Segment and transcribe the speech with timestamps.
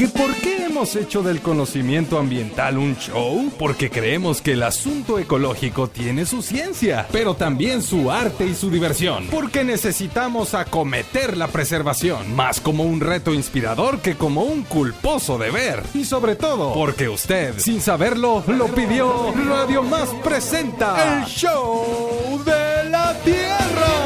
[0.00, 3.52] ¿Que por qué hemos hecho del conocimiento ambiental un show?
[3.58, 8.70] Porque creemos que el asunto ecológico tiene su ciencia, pero también su arte y su
[8.70, 9.26] diversión.
[9.30, 15.82] Porque necesitamos acometer la preservación, más como un reto inspirador que como un culposo deber.
[15.92, 19.34] Y sobre todo, porque usted, sin saberlo, lo pidió.
[19.34, 23.99] Radio Más presenta el show de la Tierra.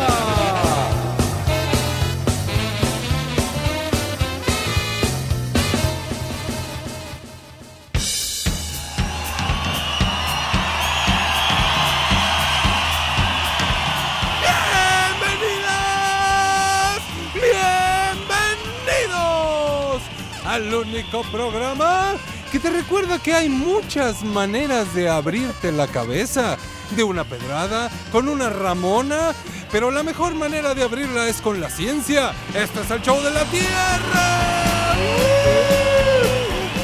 [20.75, 22.15] Único programa
[22.51, 26.57] que te recuerda que hay muchas maneras de abrirte la cabeza.
[26.91, 29.33] De una pedrada, con una ramona,
[29.73, 32.33] pero la mejor manera de abrirla es con la ciencia.
[32.55, 34.95] Este es el show de la Tierra.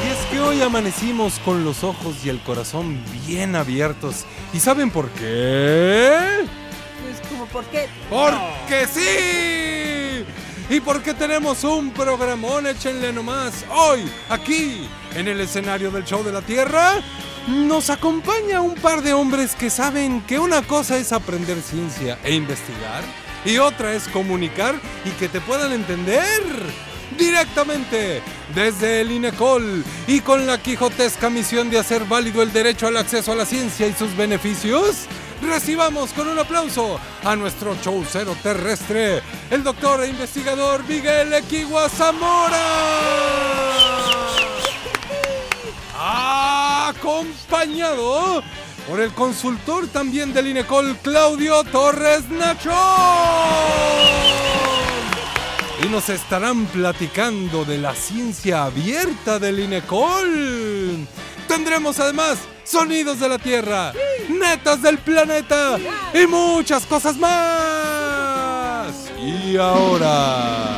[0.03, 4.25] Y es que hoy amanecimos con los ojos y el corazón bien abiertos.
[4.53, 6.45] ¿Y saben por qué?
[7.03, 7.87] Pues como por qué.
[8.09, 10.00] ¡Porque sí!
[10.71, 13.65] Y porque tenemos un programón, échenle nomás.
[13.69, 17.01] Hoy, aquí, en el escenario del Show de la Tierra,
[17.45, 22.33] nos acompaña un par de hombres que saben que una cosa es aprender ciencia e
[22.33, 23.03] investigar
[23.43, 26.41] y otra es comunicar y que te puedan entender
[27.19, 28.21] directamente
[28.55, 33.33] desde el INECOL y con la quijotesca misión de hacer válido el derecho al acceso
[33.33, 35.07] a la ciencia y sus beneficios
[35.41, 42.57] recibamos con un aplauso a nuestro showcero terrestre, el doctor e investigador Miguel Equigua Zamora.
[46.89, 48.43] Acompañado
[48.87, 52.71] por el consultor también del INECOL, Claudio Torres Nacho.
[55.83, 61.07] Y nos estarán platicando de la ciencia abierta del INECOL.
[61.51, 63.91] Tendremos además sonidos de la Tierra,
[64.29, 65.77] netas del planeta
[66.13, 68.93] y muchas cosas más.
[69.21, 70.77] Y ahora,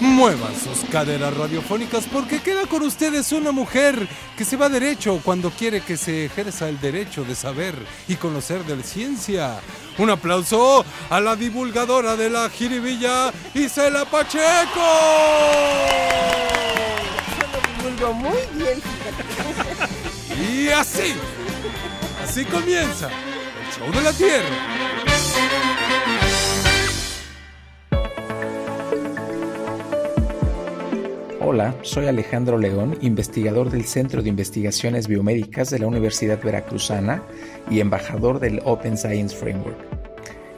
[0.00, 4.08] muevan sus caderas radiofónicas porque queda con ustedes una mujer
[4.38, 7.74] que se va derecho cuando quiere que se ejerza el derecho de saber
[8.08, 9.60] y conocer de la ciencia.
[9.98, 14.80] Un aplauso a la divulgadora de la jiribilla, Isela Pacheco.
[18.12, 18.80] muy bien,
[20.40, 21.14] y así,
[22.22, 24.84] así comienza el show de la Tierra.
[31.40, 37.22] Hola, soy Alejandro León, investigador del Centro de Investigaciones Biomédicas de la Universidad Veracruzana
[37.70, 39.78] y embajador del Open Science Framework.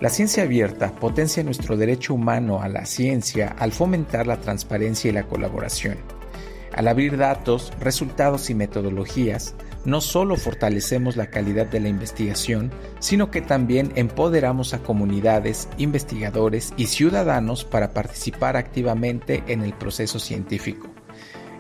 [0.00, 5.12] La ciencia abierta potencia nuestro derecho humano a la ciencia al fomentar la transparencia y
[5.12, 6.15] la colaboración.
[6.76, 9.54] Al abrir datos, resultados y metodologías,
[9.86, 16.74] no solo fortalecemos la calidad de la investigación, sino que también empoderamos a comunidades, investigadores
[16.76, 20.90] y ciudadanos para participar activamente en el proceso científico.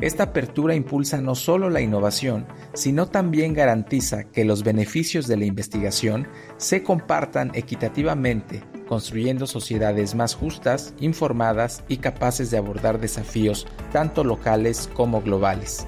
[0.00, 5.46] Esta apertura impulsa no solo la innovación, sino también garantiza que los beneficios de la
[5.46, 14.22] investigación se compartan equitativamente, construyendo sociedades más justas, informadas y capaces de abordar desafíos tanto
[14.22, 15.86] locales como globales.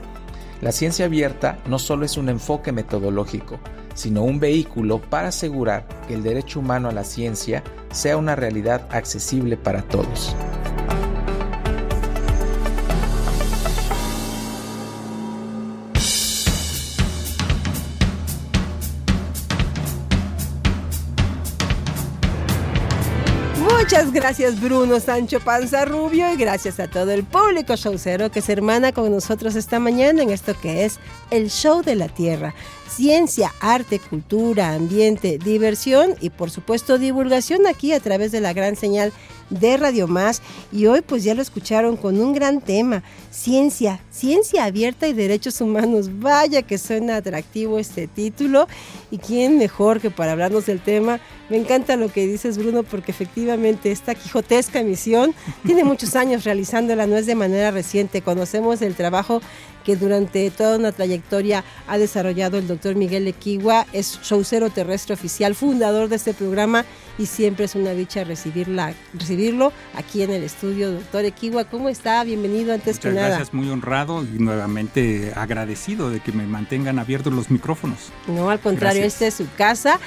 [0.63, 3.61] La ciencia abierta no solo es un enfoque metodológico,
[3.95, 8.89] sino un vehículo para asegurar que el derecho humano a la ciencia sea una realidad
[8.91, 10.35] accesible para todos.
[24.21, 28.91] Gracias Bruno Sancho Panza Rubio y gracias a todo el público showcero que se hermana
[28.91, 30.99] con nosotros esta mañana en esto que es
[31.31, 32.53] el show de la tierra.
[32.89, 38.77] Ciencia, arte, cultura, ambiente, diversión y por supuesto divulgación aquí a través de la gran
[38.77, 39.13] señal
[39.51, 44.65] de Radio Más y hoy pues ya lo escucharon con un gran tema, ciencia, ciencia
[44.65, 46.19] abierta y derechos humanos.
[46.19, 48.69] Vaya que suena atractivo este título
[49.11, 51.21] y quién mejor que para hablarnos del tema.
[51.49, 55.35] Me encanta lo que dices Bruno porque efectivamente esta quijotesca misión
[55.65, 58.23] tiene muchos años realizándola, no es de manera reciente.
[58.23, 59.41] Conocemos el trabajo
[59.85, 65.55] que durante toda una trayectoria ha desarrollado el doctor Miguel Equigua, es showcero terrestre oficial,
[65.55, 66.85] fundador de este programa
[67.19, 70.93] y siempre es una dicha recibirla, recibirlo aquí en el estudio.
[70.93, 72.23] Doctor Equigua, ¿cómo está?
[72.25, 73.29] Bienvenido antes que nada.
[73.29, 78.13] Gracias, muy honrado y nuevamente agradecido de que me mantengan abiertos los micrófonos.
[78.27, 79.99] No, al contrario, esta es su casa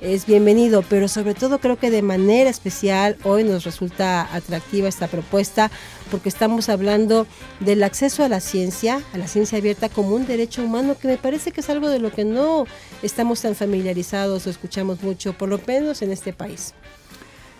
[0.00, 5.08] es bienvenido, pero sobre todo creo que de manera especial hoy nos resulta atractiva esta
[5.08, 5.70] propuesta
[6.10, 7.26] porque estamos hablando
[7.60, 11.16] del acceso a la ciencia, a la ciencia abierta como un derecho humano que me
[11.16, 12.66] parece que es algo de lo que no
[13.02, 16.74] estamos tan familiarizados o escuchamos mucho, por lo menos en este país.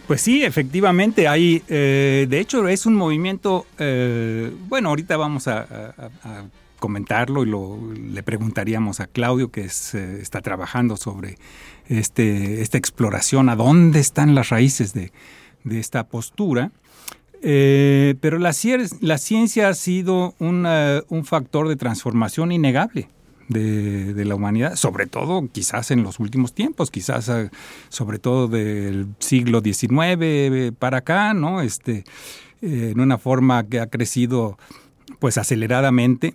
[0.06, 5.67] Pues sí, efectivamente, hay, eh, de hecho es un movimiento, eh, bueno, ahorita vamos a,
[6.79, 11.37] comentarlo y lo, le preguntaríamos a Claudio que eh, está trabajando sobre
[11.88, 15.12] este, esta exploración, a dónde están las raíces de,
[15.70, 16.70] esta postura.
[17.43, 23.08] pero la, ciencia ha sido un factor de transformación innegable
[23.49, 27.50] de, la humanidad, sobre todo quizás en los últimos tiempos, quizás eh,
[27.88, 29.90] sobre todo del siglo XIX
[30.20, 31.62] eh, para acá, ¿no?
[31.62, 32.05] Este,
[32.61, 34.58] eh, en una forma que ha crecido
[35.19, 36.35] pues aceleradamente.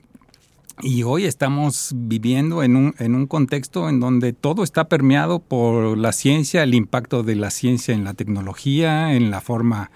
[0.82, 5.98] Y hoy estamos viviendo en un, en un contexto en donde todo está permeado por
[5.98, 9.92] la ciencia, el impacto de la ciencia en la tecnología, en la forma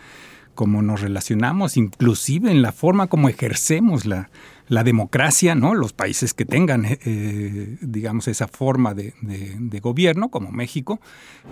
[0.53, 4.29] como nos relacionamos, inclusive en la forma como ejercemos la,
[4.69, 5.73] la democracia, ¿no?
[5.73, 9.13] Los países que tengan, eh, eh, digamos, esa forma de,
[9.81, 10.99] gobierno, como México.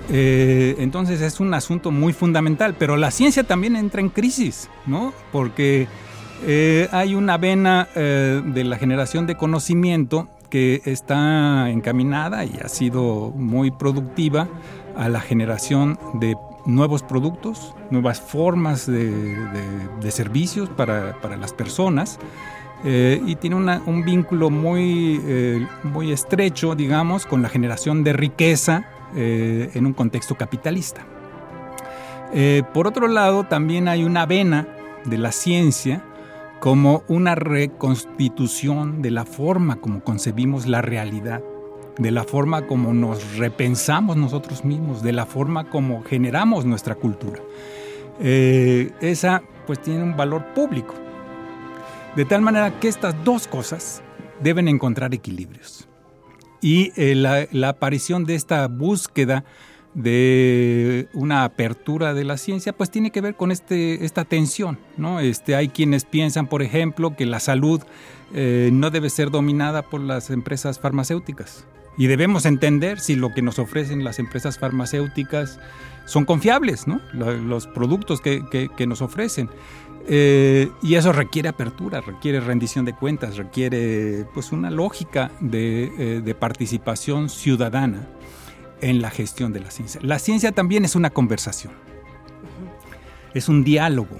[0.10, 5.14] Eh, entonces es un asunto muy fundamental, pero la ciencia también entra en crisis, ¿no?
[5.32, 5.88] Porque
[6.92, 13.72] hay una vena de la generación de conocimiento que está encaminada y ha sido muy
[13.72, 14.48] productiva
[14.96, 16.36] a la generación de
[16.66, 22.20] nuevos productos, nuevas formas de, servicios para, para las personas.
[22.84, 28.86] Eh, y tiene un vínculo muy, eh, muy estrecho, digamos, con la generación de riqueza
[29.16, 31.02] eh, en un contexto capitalista.
[32.74, 34.68] por otro lado, también hay una vena
[35.06, 36.04] de la ciencia
[36.60, 41.42] como una reconstitución de la forma como concebimos la realidad,
[41.98, 47.42] de la forma como nos repensamos nosotros mismos, de la forma como generamos nuestra cultura.
[48.20, 50.94] esa pues tiene un valor público
[52.16, 54.02] de tal manera que estas dos cosas
[54.42, 55.88] deben encontrar equilibrios.
[56.62, 59.44] Y eh, la, aparición de esta búsqueda
[59.96, 64.78] de una apertura de la ciencia, pues tiene que ver con este, esta tensión.
[64.98, 65.20] ¿no?
[65.20, 67.82] Este, hay quienes piensan, por ejemplo, que la salud
[68.34, 71.66] eh, no debe ser dominada por las empresas farmacéuticas.
[71.98, 75.60] Y debemos entender si lo que nos ofrecen las empresas farmacéuticas
[76.06, 77.00] son confiables, ¿no?
[77.14, 78.44] los productos que,
[78.76, 79.50] que nos ofrecen.
[80.08, 86.36] Eh, y eso requiere apertura, requiere rendición de cuentas, requiere pues una lógica de, eh,
[86.36, 88.08] participación ciudadana
[88.82, 90.02] en la gestión de la ciencia.
[90.04, 91.74] La ciencia también es una conversación,
[93.34, 94.20] es un diálogo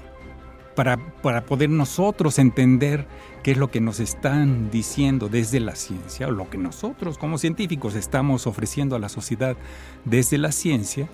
[0.74, 3.06] para, para poder nosotros entender
[3.42, 7.38] qué es lo que nos están diciendo desde la ciencia o lo que nosotros como
[7.38, 9.56] científicos estamos ofreciendo a la sociedad
[10.04, 11.08] desde la ciencia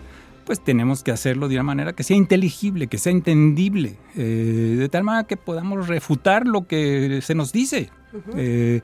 [0.44, 4.88] pues tenemos que hacerlo de una manera que sea inteligible, que sea entendible, eh, de
[4.88, 7.90] tal manera que podamos refutar lo que se nos dice.
[8.36, 8.80] Eh,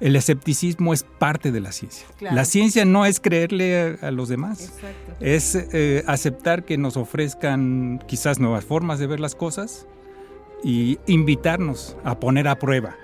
[0.00, 2.06] el escepticismo es parte de la ciencia.
[2.20, 4.72] La ciencia no es creerle a, los demás,
[5.20, 9.86] es eh, aceptar que nos ofrezcan quizás nuevas formas de ver las cosas
[10.62, 12.96] y invitarnos a poner a prueba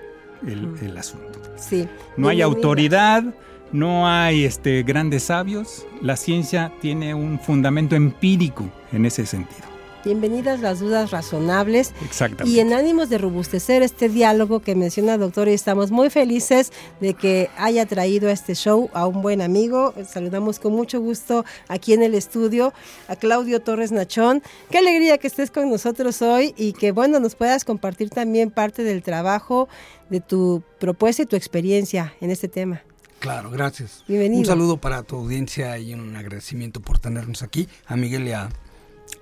[0.45, 1.39] el, asunto.
[1.55, 1.87] Sí.
[2.17, 3.23] No hay autoridad,
[3.71, 9.72] no hay este, grandes sabios, la ciencia tiene un fundamento empírico en ese sentido.
[10.03, 11.93] Bienvenidas las dudas razonables.
[12.03, 12.49] Exactamente.
[12.49, 16.73] Y en ánimos de robustecer este diálogo que menciona el doctor, y estamos muy felices
[16.99, 19.93] de que haya traído a este show a un buen amigo.
[20.05, 22.73] Saludamos con mucho gusto aquí en el estudio
[23.07, 24.43] a Claudio Torres Nachón.
[24.69, 28.83] Qué alegría que estés con nosotros hoy y que, bueno, nos puedas compartir también parte
[28.83, 29.69] del trabajo,
[30.09, 32.81] de tu propuesta y tu experiencia en este tema.
[33.19, 34.03] Claro, gracias.
[34.05, 34.41] Bienvenido.
[34.41, 38.49] Un saludo para tu audiencia y un agradecimiento por tenernos aquí, a Miguel y a,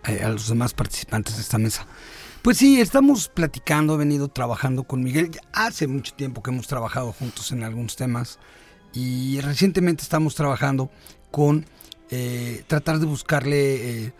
[0.03, 1.86] los demás participantes de esta mesa.
[2.41, 5.31] Pues sí, estamos platicando, he venido trabajando con Miguel.
[5.53, 8.39] Hace mucho tiempo que hemos trabajado juntos en algunos temas
[8.93, 10.89] y recientemente estamos trabajando
[11.29, 11.65] con
[12.10, 14.13] eh, tratar de buscarle eh,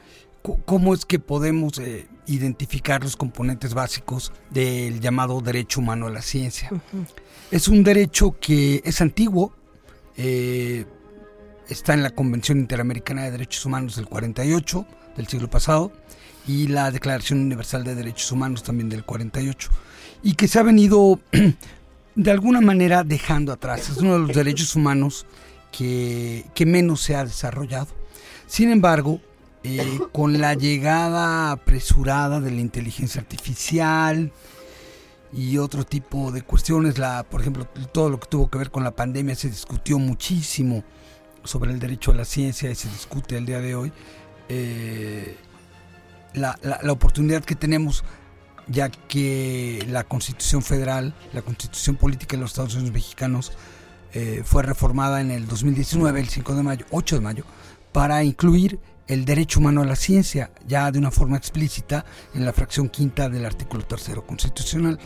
[0.66, 6.22] cómo es que podemos eh, identificar los componentes básicos del llamado derecho humano a la
[6.22, 6.70] ciencia.
[7.52, 9.54] Es un derecho que es antiguo,
[10.18, 10.86] eh,
[11.68, 14.86] está en la Convención Interamericana de Derechos Humanos del 48,
[15.16, 15.92] del siglo pasado,
[16.48, 19.70] y la Declaración Universal de Derechos Humanos también del 48,
[20.24, 21.20] y que se ha venido
[22.16, 23.90] de alguna manera dejando atrás.
[23.90, 25.26] Es uno de los derechos humanos
[25.72, 27.88] que, menos se ha desarrollado.
[28.48, 29.22] Sin embargo,
[29.64, 34.32] eh, con la llegada apresurada de la inteligencia artificial,
[35.34, 36.98] y otro tipo de cuestiones.
[36.98, 40.84] La, por ejemplo, todo lo que tuvo que ver con la pandemia se discutió muchísimo
[41.44, 43.92] sobre el derecho a la ciencia y se discute el día de hoy,
[44.54, 45.38] eh,
[46.34, 48.04] la, la, oportunidad que tenemos,
[48.68, 53.54] ya que la Constitución Federal, la Constitución Política de los Estados Unidos Mexicanos,
[54.14, 57.46] eh, fue reformada en el 2019, el 5 de mayo, 8 de mayo,
[57.94, 58.78] para incluir
[59.08, 62.04] el derecho humano a la ciencia, ya de una forma explícita,
[62.34, 65.00] en la fracción quinta del artículo tercero constitucional.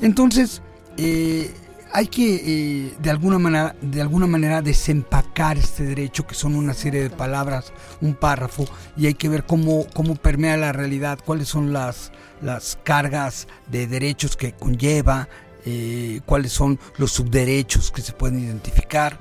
[0.00, 0.62] Entonces,
[0.96, 1.52] eh,
[1.92, 6.74] hay que eh, de alguna manera de alguna manera desempacar este derecho que son una
[6.74, 8.66] serie de palabras un párrafo
[8.96, 12.12] y hay que ver cómo cómo permea la realidad cuáles son las
[12.42, 15.28] las cargas de derechos que conlleva
[15.64, 19.18] eh, cuáles son los subderechos que se pueden identificar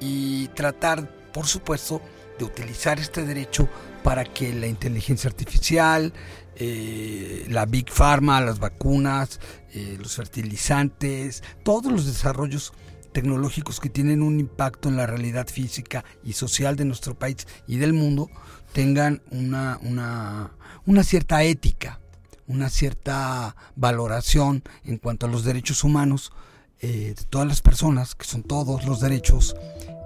[0.00, 2.02] y tratar por supuesto
[2.38, 3.68] de utilizar este derecho
[4.02, 6.12] para que la inteligencia artificial
[6.60, 9.40] eh, la Big Pharma, las vacunas,
[9.72, 12.72] eh, los fertilizantes, todos los desarrollos
[13.12, 17.76] tecnológicos que tienen un impacto en la realidad física y social de nuestro país y
[17.76, 18.28] del mundo
[18.72, 22.00] tengan una, una, cierta ética,
[22.46, 26.32] una cierta valoración en cuanto a los derechos humanos
[26.80, 29.56] eh, de todas las personas, que son todos los derechos,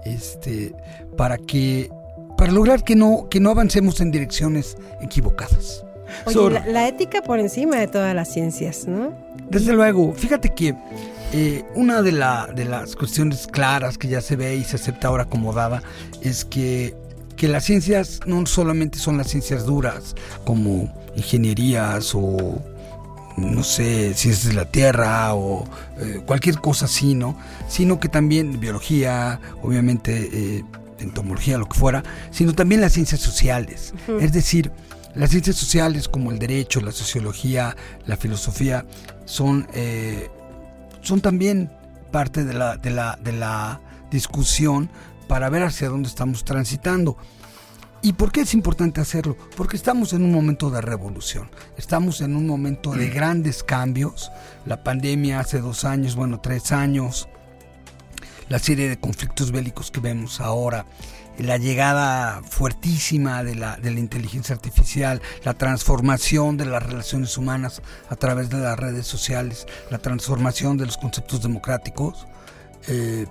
[0.04, 0.74] este,
[1.16, 1.90] para que
[2.36, 5.84] para lograr que no, que no avancemos en direcciones equivocadas.
[6.24, 9.12] Oye, la, ética por encima de todas las ciencias, ¿no?
[9.48, 10.74] Desde luego, fíjate que
[11.32, 12.12] eh, una de,
[12.54, 15.82] de las cuestiones claras que ya se ve y se acepta ahora como dada
[16.22, 16.94] es que,
[17.36, 20.14] que las ciencias no solamente son las ciencias duras,
[20.44, 22.60] como ingenierías o
[23.36, 25.64] no sé, ciencias de la tierra o
[25.98, 27.36] eh, cualquier cosa así, ¿no?
[27.68, 30.64] Sino que también biología, obviamente eh,
[30.98, 33.94] entomología, lo que fuera, sino también las ciencias sociales.
[34.20, 34.70] Es decir,
[35.14, 37.76] las ciencias sociales como el derecho, la sociología,
[38.06, 38.86] la filosofía
[39.24, 40.30] son, eh,
[41.02, 41.70] son también
[42.10, 44.90] parte de la, de, la, de la discusión
[45.28, 47.16] para ver hacia dónde estamos transitando.
[48.04, 49.36] ¿Y por qué es importante hacerlo?
[49.56, 54.32] Porque estamos en un momento de revolución, estamos en un momento de grandes cambios.
[54.66, 57.28] La pandemia hace dos años, bueno, tres años,
[58.48, 60.86] la serie de conflictos bélicos que vemos ahora,
[61.38, 67.82] la llegada fuertísima de la, de la inteligencia artificial, la transformación de las relaciones humanas
[68.08, 72.26] a través de las redes sociales, la transformación de los conceptos democráticos,
[72.88, 73.26] eh,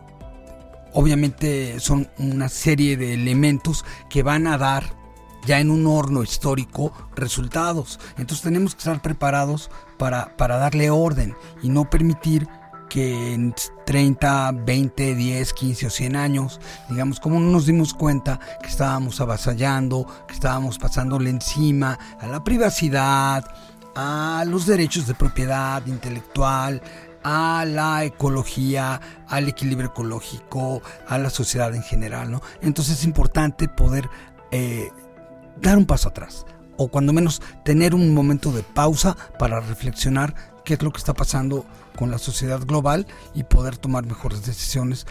[0.93, 5.01] obviamente son una serie de elementos que van a dar
[5.45, 7.99] ya en un horno histórico resultados.
[8.17, 12.47] Entonces tenemos que estar preparados para, para darle orden y no permitir
[12.91, 13.55] que en
[13.85, 19.21] 30, 20, 10, 15 o 100 años, digamos, como no nos dimos cuenta que estábamos
[19.21, 23.45] avasallando, que estábamos pasándole encima a la privacidad,
[23.95, 26.81] a los derechos de propiedad intelectual,
[27.23, 32.41] a la ecología, al equilibrio ecológico, a la sociedad en general, ¿no?
[32.61, 34.09] Entonces es importante poder
[34.51, 34.89] eh,
[35.61, 36.45] dar un paso atrás,
[36.75, 41.13] o cuando menos tener un momento de pausa para reflexionar qué es lo que está
[41.13, 41.65] pasando
[41.97, 45.05] con la sociedad global y poder tomar mejores decisiones.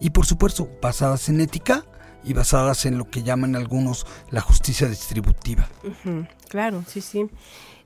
[0.00, 1.84] Y por supuesto, basadas en ética
[2.24, 5.68] y basadas en lo que llaman algunos la justicia distributiva.
[6.52, 7.26] Claro, sí, sí.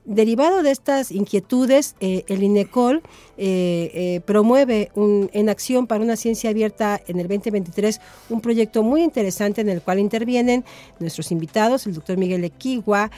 [0.07, 3.03] Derivado de estas inquietudes, eh, el INECOL
[3.37, 8.83] eh, eh, promueve un, en acción para una ciencia abierta en el 2023 un proyecto
[8.83, 10.63] muy interesante en el cual intervienen
[10.99, 13.11] nuestros invitados, el doctor Miguel Equigua,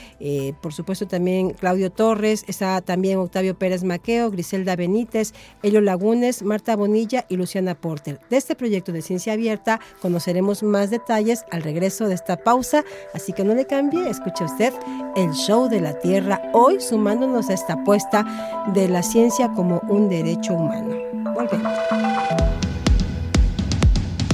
[0.61, 6.75] por supuesto también Claudio Torres, está también Octavio Pérez Maqueo, Griselda Benítez, Elio Lagunes, Marta
[6.75, 8.19] Bonilla y Luciana Porter.
[8.31, 13.31] De este proyecto de ciencia abierta conoceremos más detalles al regreso de esta pausa, así
[13.31, 14.73] que no le cambie, escuche usted
[15.15, 20.09] el show de la Tierra hoy sumándonos a esta apuesta de la ciencia como un
[20.09, 20.95] derecho humano.
[21.33, 21.73] Volvemos.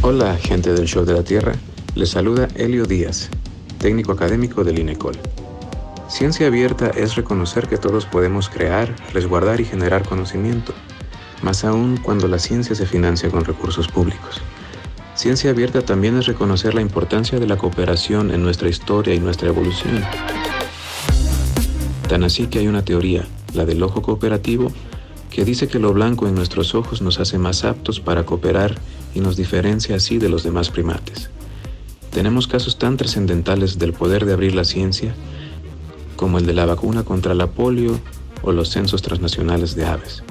[0.01, 1.53] Hola, gente del Show de la Tierra.
[1.93, 3.29] Les saluda Helio Díaz,
[3.77, 5.15] técnico académico del INECOL.
[6.07, 10.74] Ciencia abierta es reconocer que todos podemos crear, resguardar y generar conocimiento,
[11.41, 14.41] más aún cuando la ciencia se financia con recursos públicos.
[15.13, 19.47] Ciencia abierta también es reconocer la importancia de la cooperación en nuestra historia y nuestra
[19.47, 20.03] evolución.
[22.07, 24.71] Tan así que hay una teoría, la del ojo cooperativo,
[25.31, 28.75] que dice que lo blanco en nuestros ojos nos hace más aptos para cooperar
[29.13, 31.29] y nos diferencia así de los demás primates.
[32.12, 35.13] Tenemos casos tan trascendentales del poder de abrir la ciencia
[36.15, 38.00] como el de la vacuna contra la polio
[38.41, 40.24] o los censos transnacionales de aves.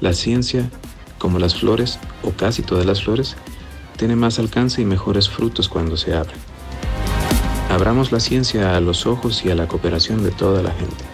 [0.00, 0.70] La ciencia,
[1.18, 3.36] como las flores o casi todas las flores,
[3.96, 6.34] tiene más alcance y mejores frutos cuando se abre.
[7.70, 11.04] Abramos la ciencia a los ojos y a la cooperación de toda la gente.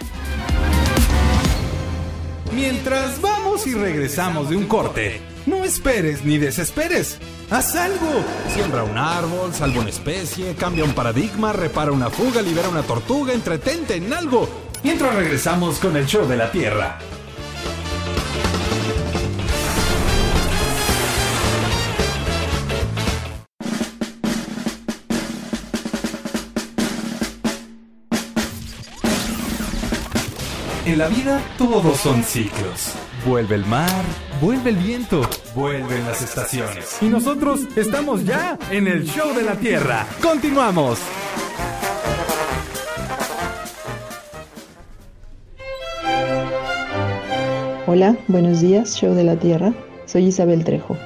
[2.55, 5.21] Mientras vamos y regresamos de un corte.
[5.47, 7.19] No esperes ni desesperes.
[7.51, 8.25] Haz algo.
[8.55, 13.33] Siembra un árbol, salva una especie, cambia un paradigma, repara una fuga, libera una tortuga,
[13.33, 14.49] entretente en algo.
[14.85, 16.99] Mientras regresamos con el show de la Tierra.
[30.93, 32.93] En la vida todos son ciclos.
[33.27, 34.05] Vuelve el mar,
[34.43, 35.23] vuelve el viento,
[35.55, 36.99] vuelven las estaciones.
[37.01, 40.07] Y nosotros estamos ya en el show de la Tierra.
[40.23, 40.99] Continuamos.
[47.87, 49.73] Hola, buenos días, Show de la Tierra.
[50.05, 50.99] Soy Isabel Trejo.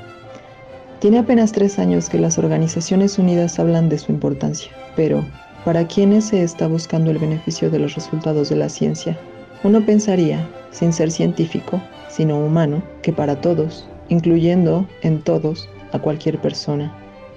[0.99, 5.25] Tiene apenas tres años que las Organizaciones Unidas hablan de su importancia, pero
[5.65, 9.17] ¿para quiénes se está buscando el beneficio de los resultados de la ciencia?
[9.63, 16.39] Uno pensaría, sin ser científico, sino humano, que para todos, incluyendo en todos a cualquier
[16.39, 16.95] persona.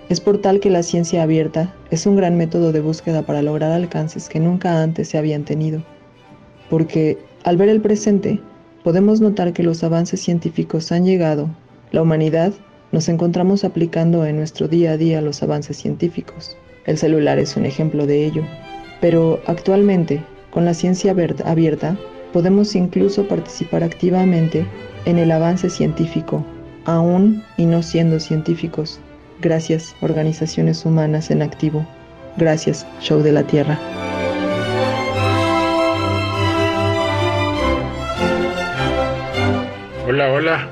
[0.09, 3.71] Es por tal que la ciencia abierta es un gran método de búsqueda para lograr
[3.71, 5.83] alcances que nunca antes se habían tenido.
[6.69, 8.39] Porque al ver el presente,
[8.83, 11.49] podemos notar que los avances científicos han llegado.
[11.91, 12.53] La humanidad
[12.91, 16.57] nos encontramos aplicando en nuestro día a día los avances científicos.
[16.85, 18.43] El celular es un ejemplo de ello.
[18.99, 21.97] Pero actualmente, con la ciencia abierta,
[22.33, 24.65] podemos incluso participar activamente
[25.05, 26.45] en el avance científico,
[26.85, 28.99] aún y no siendo científicos.
[29.41, 31.85] Gracias, organizaciones humanas en activo.
[32.37, 33.79] Gracias, Show de la Tierra.
[40.07, 40.67] Hola, hola,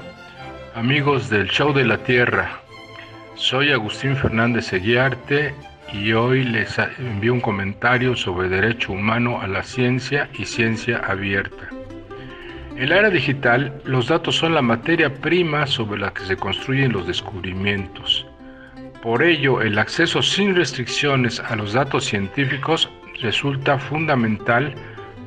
[0.74, 2.60] amigos del Show de la Tierra.
[3.36, 5.54] Soy Agustín Fernández Eguiarte
[5.94, 11.70] y hoy les envío un comentario sobre derecho humano a la ciencia y ciencia abierta.
[12.76, 16.92] En la era digital, los datos son la materia prima sobre la que se construyen
[16.92, 18.28] los descubrimientos.
[19.02, 22.90] Por ello, el acceso sin restricciones a los datos científicos
[23.22, 24.76] resulta fundamental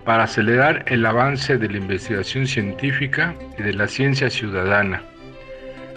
[0.04, 5.02] para acelerar el avance de la investigación científica y de la ciencia ciudadana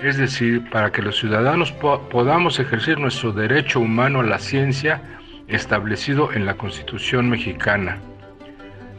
[0.03, 5.01] es decir, para que los ciudadanos podamos ejercer nuestro derecho humano a la ciencia
[5.47, 7.99] establecido en la Constitución mexicana.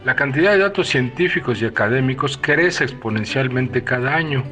[0.03, 4.43] La cantidad de datos científicos y académicos crece exponencialmente cada año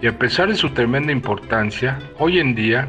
[0.00, 2.88] y a pesar de su tremenda importancia, hoy en día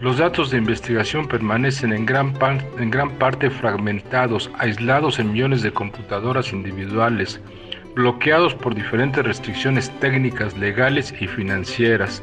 [0.00, 7.40] los datos de investigación permanecen en gran, parte fragmentados, aislados en millones de computadoras individuales,
[7.94, 12.22] bloqueados por diferentes restricciones técnicas, legales y financieras,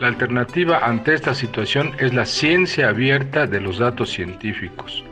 [0.00, 5.04] la alternativa ante esta situación es la ciencia abierta de los datos científicos.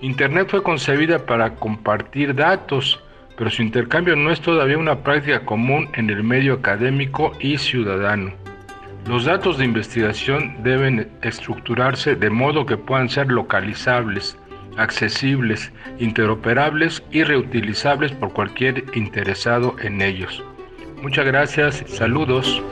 [0.00, 3.00] Internet fue concebida para compartir datos,
[3.36, 8.32] pero su intercambio no es todavía una práctica común en el medio académico y ciudadano.
[9.06, 14.36] Los datos de investigación deben estructurarse de modo que puedan ser localizables,
[14.76, 20.44] accesibles, interoperables y reutilizables por cualquier interesado en ellos.
[21.02, 22.62] Muchas gracias, saludos.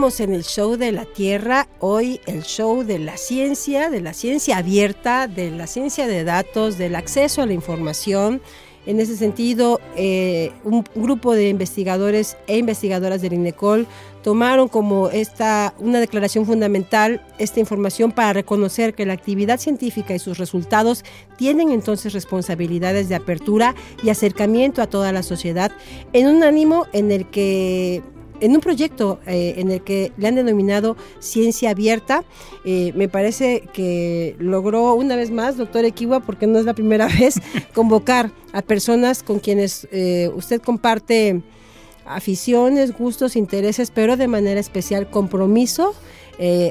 [0.00, 4.14] Continuamos en el show de la Tierra, hoy el show de la ciencia, de la
[4.14, 8.40] ciencia abierta, de la ciencia de datos, del acceso a la información.
[8.86, 13.86] En ese sentido, eh, un grupo de investigadores e investigadoras del INECOL
[14.22, 20.18] tomaron como esta una declaración fundamental esta información para reconocer que la actividad científica y
[20.18, 21.04] sus resultados
[21.36, 25.70] tienen entonces responsabilidades de apertura y acercamiento a toda la sociedad
[26.14, 28.02] en un ánimo en el que
[28.40, 32.24] en un proyecto eh, en el que le han denominado Ciencia Abierta.
[32.64, 37.06] Eh, me parece que logró una vez más, doctor Equiwa, porque no es la primera
[37.20, 37.40] vez,
[37.74, 41.42] convocar a personas con quienes eh, usted comparte
[42.06, 45.94] aficiones, gustos, intereses, pero de manera especial compromiso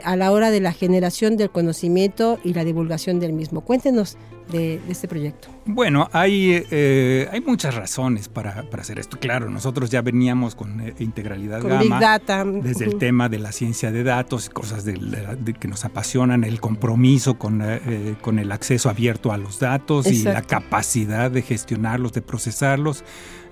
[0.04, 3.62] a la hora de la generación del conocimiento y la divulgación del mismo.
[3.62, 4.18] Cuéntenos
[4.52, 5.48] de, este proyecto?
[5.66, 9.18] Bueno, hay, eh, hay muchas razones para, hacer esto.
[9.20, 12.44] Claro, nosotros ya veníamos con eh, integralidad con Big Data.
[12.46, 17.62] desde el tema de la ciencia de datos, cosas que nos apasionan, el compromiso con,
[17.64, 23.04] eh, con el acceso abierto a los datos y la capacidad de gestionarlos, de procesarlos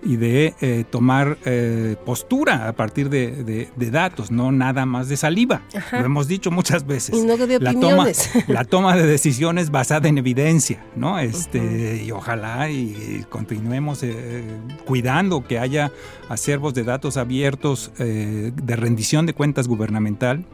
[0.03, 5.61] y de eh, tomar eh, postura a partir de, datos, no nada más de saliva.
[5.99, 7.15] Lo hemos dicho muchas veces.
[7.15, 8.07] Y no de la toma,
[8.47, 11.19] la toma de decisiones basada en evidencia, ¿no?
[11.19, 14.43] Este, Y ojalá y continuemos eh,
[14.85, 15.91] cuidando que haya
[16.29, 20.45] acervos de datos abiertos de rendición de cuentas gubernamental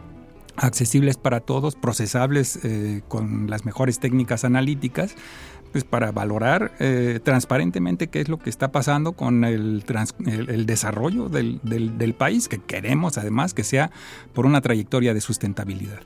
[0.56, 5.16] accesibles para todos, procesables eh, con las mejores técnicas analíticas,
[5.74, 9.84] pues para valorar eh, transparentemente qué es lo que está pasando con el,
[10.66, 13.92] desarrollo del, país, que queremos además que sea
[14.34, 16.00] por una trayectoria de sustentabilidad.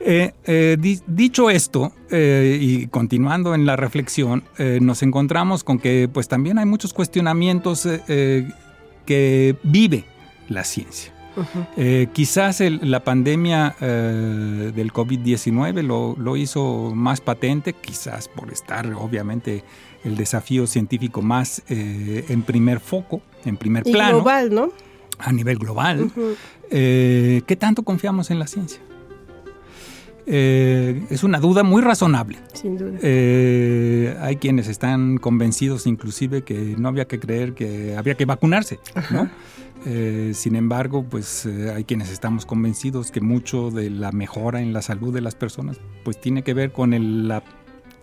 [0.00, 4.44] Eh, dicho esto, y continuando en la reflexión,
[4.80, 7.88] nos encontramos con que pues también hay muchos cuestionamientos
[9.06, 10.04] que vive
[10.48, 11.17] la ciencia.
[11.76, 19.64] Eh, quizás la pandemia eh, del COVID-19 lo, hizo más patente, quizás por estar obviamente
[20.04, 24.16] el desafío científico más eh, en primer foco, en primer y plano.
[24.16, 24.72] global, ¿no?
[25.18, 26.10] A nivel global.
[26.70, 28.80] ¿Qué tanto confiamos en la ciencia?
[30.30, 32.38] Es una duda muy razonable.
[32.52, 32.98] Sin duda.
[34.24, 38.78] hay quienes están convencidos inclusive que no había que creer que había que vacunarse,
[39.10, 39.30] ¿no?
[39.86, 44.72] Eh, sin embargo, pues eh, hay quienes estamos convencidos que mucho de la mejora en
[44.72, 47.32] la salud de las personas pues tiene que ver con el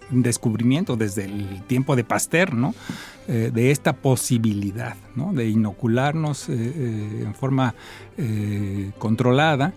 [0.09, 2.73] descubrimiento desde el tiempo de Pasteur, ¿no?
[3.27, 5.33] Eh, de esta posibilidad, ¿no?
[5.33, 7.75] De inocularnos en forma
[8.97, 9.73] controlada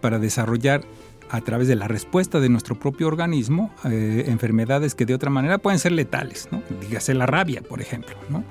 [0.00, 0.82] para desarrollar
[1.30, 5.78] a través de la respuesta de nuestro propio organismo enfermedades que de otra manera pueden
[5.78, 6.62] ser letales, ¿no?
[6.80, 8.44] dígase la rabia, por ejemplo, ¿no?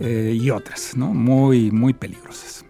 [0.00, 1.14] Eh, y otras, ¿no?
[1.14, 2.64] Muy, muy peligrosas.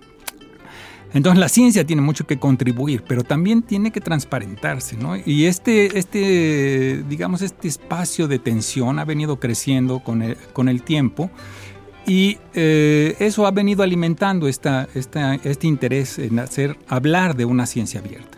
[1.13, 5.17] Entonces la ciencia tiene mucho que contribuir, pero también tiene que transparentarse, ¿no?
[5.17, 10.83] Y este, este, digamos, este espacio de tensión ha venido creciendo con el, con el
[10.83, 11.31] tiempo
[12.07, 18.01] y eh, eso ha venido alimentando esta, este interés en hacer, hablar de una ciencia
[18.01, 18.36] abierta.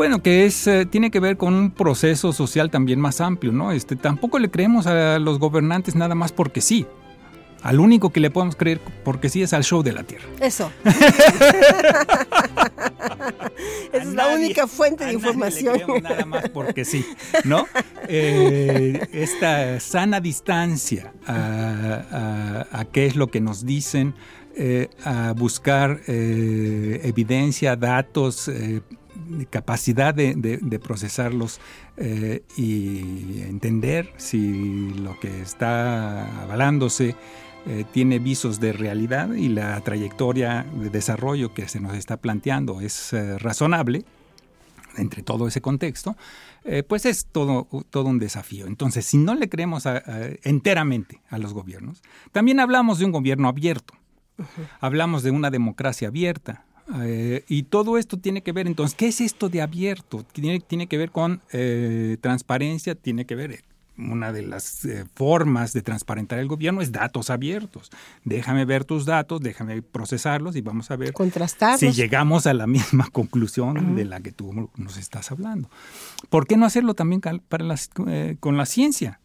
[0.00, 3.70] Bueno, que es, eh, tiene que ver con un proceso social también más amplio, ¿no?
[3.70, 6.86] Este, tampoco le creemos a los gobernantes nada más porque sí.
[7.60, 10.24] Al único que le podemos creer porque sí es al show de la Tierra.
[10.40, 10.72] Eso.
[13.92, 15.78] Esa es la única fuente de información.
[15.86, 17.04] le nada más porque sí,
[17.44, 17.66] ¿no?
[18.08, 24.14] Eh, esta sana distancia a, qué es lo que nos dicen,
[24.56, 28.50] eh, a buscar eh, evidencia, datos,
[29.50, 31.60] capacidad de, procesarlos
[32.56, 37.16] y entender si lo que está avalándose
[37.66, 42.80] eh, tiene visos de realidad y la trayectoria de desarrollo que se nos está planteando
[42.80, 44.06] es eh, razonable
[44.96, 46.16] entre todo ese contexto,
[46.64, 48.66] eh, pues es todo, todo un desafío.
[48.66, 49.84] Entonces, si no le creemos
[50.42, 53.94] enteramente a los gobiernos, también hablamos de un gobierno abierto,
[54.80, 56.64] hablamos de una democracia abierta,
[57.48, 60.24] y todo esto tiene que ver, entonces, ¿qué es esto de abierto?
[60.32, 61.40] Tiene, tiene que ver con
[62.20, 63.62] transparencia, tiene que ver
[64.00, 67.90] una de las eh, formas de transparentar el gobierno es datos abiertos.
[68.24, 71.14] Déjame ver tus datos, déjame procesarlos y vamos a ver
[71.78, 75.68] si llegamos a la misma conclusión de la que tú nos estás hablando.
[76.28, 77.74] ¿Por qué no hacerlo también para
[78.06, 79.20] eh, con la ciencia?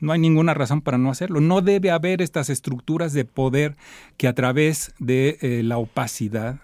[0.00, 1.40] No hay ninguna razón para no hacerlo.
[1.40, 3.76] No debe haber estas estructuras de poder
[4.16, 6.58] que a través de eh, la opacidad,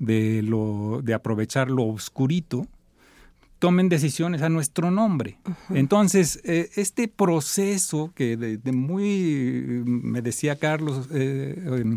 [0.00, 2.66] de, lo, de aprovechar lo oscurito,
[3.60, 5.38] tomen decisiones a nuestro nombre.
[5.68, 11.96] Entonces, eh, este proceso que de, muy, me decía Carlos, eh, em,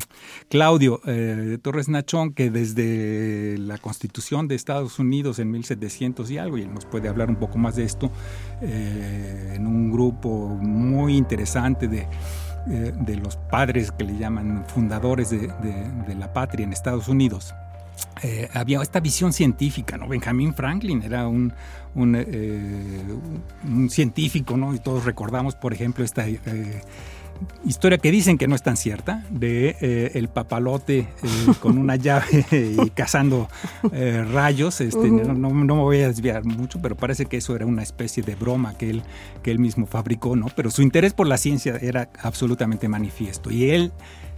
[0.50, 6.58] Claudio eh, Torres Nachón, que desde la constitución de Estados Unidos en 1700 y algo,
[6.58, 8.12] y él nos puede hablar un poco más de esto,
[8.62, 12.08] en un grupo muy interesante de,
[12.66, 17.54] de los padres que le llaman fundadores de la patria en Estados Unidos
[18.22, 20.08] eh, había esta visión científica, ¿no?
[20.08, 21.52] Benjamin Franklin era un,
[21.94, 23.04] un, eh,
[23.90, 24.74] científico, ¿no?
[24.74, 26.40] Y todos recordamos, por ejemplo, esta eh,
[27.66, 31.08] historia que dicen que no es tan cierta, de el papalote
[31.60, 33.50] con una llave y cazando
[33.92, 34.80] rayos.
[34.80, 38.24] Este, no, no, me voy a desviar mucho, pero parece que eso era una especie
[38.24, 39.04] de broma que él,
[39.42, 40.48] que él mismo fabricó, ¿no?
[40.56, 43.52] Pero su interés por la ciencia era absolutamente manifiesto.
[43.52, 43.92] Y él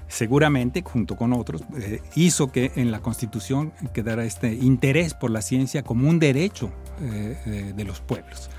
[0.07, 5.41] seguramente, junto con otros, eh, hizo que en la Constitución quedara este interés por la
[5.41, 8.49] ciencia como un derecho eh, de los pueblos.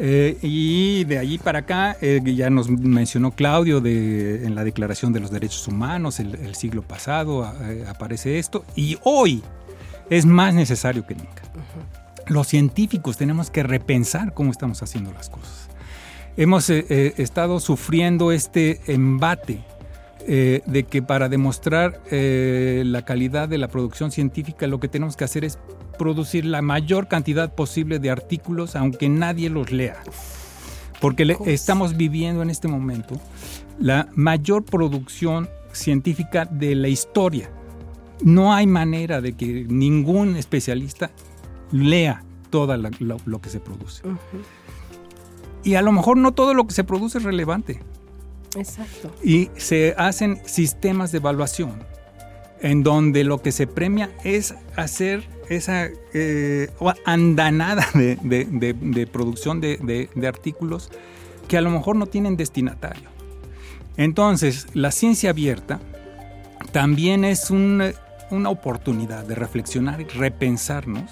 [0.00, 5.20] Eh, y de allí para acá, ya nos mencionó Claudio de, en la Declaración de
[5.20, 7.44] los Derechos Humanos, el, siglo pasado
[7.88, 9.42] aparece esto, y hoy
[10.08, 11.42] es más necesario que nunca.
[12.28, 15.68] Los científicos tenemos que repensar cómo estamos haciendo las cosas.
[16.36, 19.64] Hemos estado sufriendo este embate
[20.30, 25.16] eh, de que para demostrar eh, la calidad de la producción científica lo que tenemos
[25.16, 25.58] que hacer es
[25.98, 29.96] producir la mayor cantidad posible de artículos aunque nadie los lea.
[31.00, 33.18] Porque estamos viviendo en este momento
[33.78, 37.50] la mayor producción científica de la historia.
[38.22, 41.10] No hay manera de que ningún especialista
[41.72, 44.02] lea todo lo, que se produce.
[45.64, 47.80] Y a lo mejor no todo lo que se produce es relevante.
[48.56, 49.14] Exacto.
[49.22, 51.84] Y se hacen sistemas de evaluación
[52.60, 56.68] en donde lo que se premia es hacer esa eh,
[57.04, 60.90] andanada de, producción de, artículos
[61.46, 63.08] que a lo mejor no tienen destinatario.
[63.96, 65.80] Entonces, la ciencia abierta
[66.72, 67.94] también es una
[68.48, 71.10] oportunidad de reflexionar y repensarnos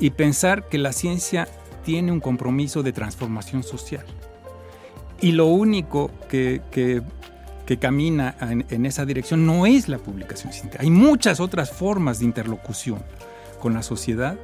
[0.00, 1.48] y pensar que la ciencia
[1.84, 4.04] tiene un compromiso de transformación social.
[5.20, 6.60] Y lo único que,
[7.80, 10.82] camina en, esa dirección no es la publicación científica.
[10.82, 13.02] Hay muchas otras formas de interlocución
[13.60, 14.38] con la sociedad,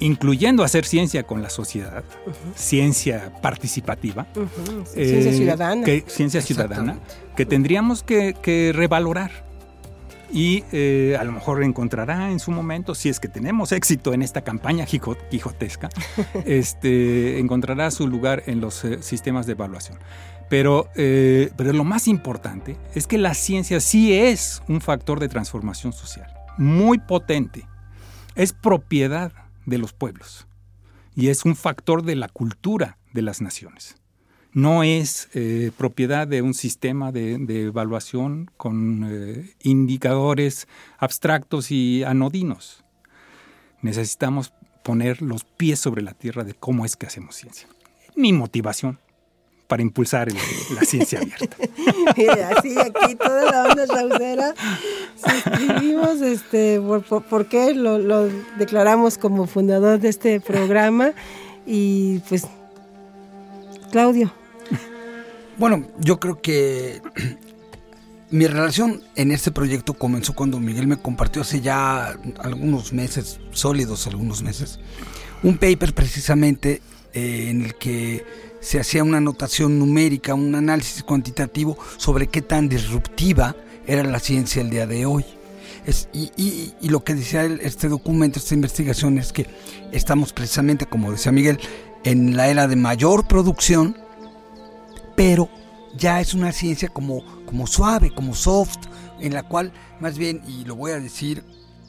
[0.00, 2.04] incluyendo hacer ciencia con la sociedad,
[2.54, 4.26] ciencia participativa,
[4.84, 5.84] ciencia eh, ciudadana.
[5.84, 6.98] Que, ciencia ciudadana,
[7.36, 9.53] que tendríamos que revalorar
[10.34, 14.20] y eh, a lo mejor encontrará en su momento, si es que tenemos éxito en
[14.20, 15.88] esta campaña quijotesca,
[16.44, 19.96] este, encontrará su lugar en los eh, sistemas de evaluación.
[20.50, 25.28] Pero, eh, pero lo más importante es que la ciencia sí es un factor de
[25.28, 27.68] transformación social, muy potente.
[28.34, 29.30] Es propiedad
[29.66, 30.48] de los pueblos
[31.14, 33.96] y es un factor de la cultura de las naciones
[34.54, 37.34] no es eh, propiedad de un sistema de,
[37.66, 42.84] evaluación con eh, indicadores abstractos y anodinos.
[43.82, 44.52] Necesitamos
[44.84, 47.68] poner los pies sobre la tierra de cómo es que hacemos ciencia.
[48.14, 49.00] Mi motivación
[49.66, 51.56] para impulsar la ciencia abierta.
[52.56, 54.54] así aquí toda la onda saudera
[55.16, 61.12] suscribimos, este, por, qué lo, lo declaramos como fundador de este programa
[61.66, 62.46] y pues
[63.90, 64.32] Claudio,
[65.58, 67.00] bueno, yo creo que
[68.30, 74.06] mi relación en este proyecto comenzó cuando Miguel me compartió hace ya algunos meses, sólidos
[74.06, 74.80] algunos meses,
[75.42, 76.80] un paper precisamente
[77.12, 78.24] eh, en el que
[78.60, 83.54] se hacía una anotación numérica, un análisis cuantitativo sobre qué tan disruptiva
[83.86, 85.24] era la ciencia el día de hoy.
[86.14, 89.46] y, y, lo que decía este documento, esta investigación, es que
[89.92, 91.60] estamos precisamente, como decía Miguel,
[92.04, 93.94] en la era de mayor producción,
[95.16, 95.48] pero
[95.96, 98.78] ya es una ciencia como, como suave, como soft,
[99.20, 101.44] en la cual más bien, y lo voy a decir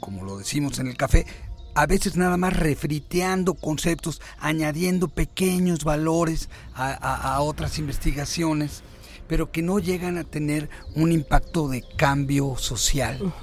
[0.05, 1.25] como lo decimos en el café,
[1.73, 8.83] a veces nada más refriteando conceptos, añadiendo pequeños valores a, otras investigaciones,
[9.27, 13.33] pero que no llegan a tener un impacto de cambio social.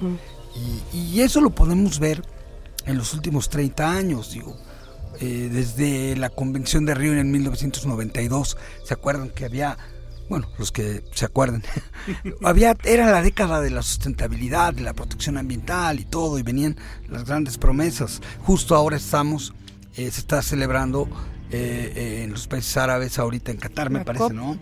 [0.55, 2.23] y, y, eso lo podemos ver
[2.85, 4.55] en los últimos 30 años, digo.
[5.19, 8.57] Eh, desde la Convención de Río en 1992.
[8.83, 9.77] ¿Se acuerdan que había,
[10.29, 11.63] bueno, los que se acuerdan,
[12.43, 16.77] había, era la década de la sustentabilidad, de la protección ambiental y todo, y venían
[17.09, 18.21] las grandes promesas.
[18.41, 19.53] Justo ahora estamos,
[19.95, 21.07] eh, se está celebrando
[21.51, 24.57] eh, en los países árabes, ahorita en Qatar, me parece, ¿no?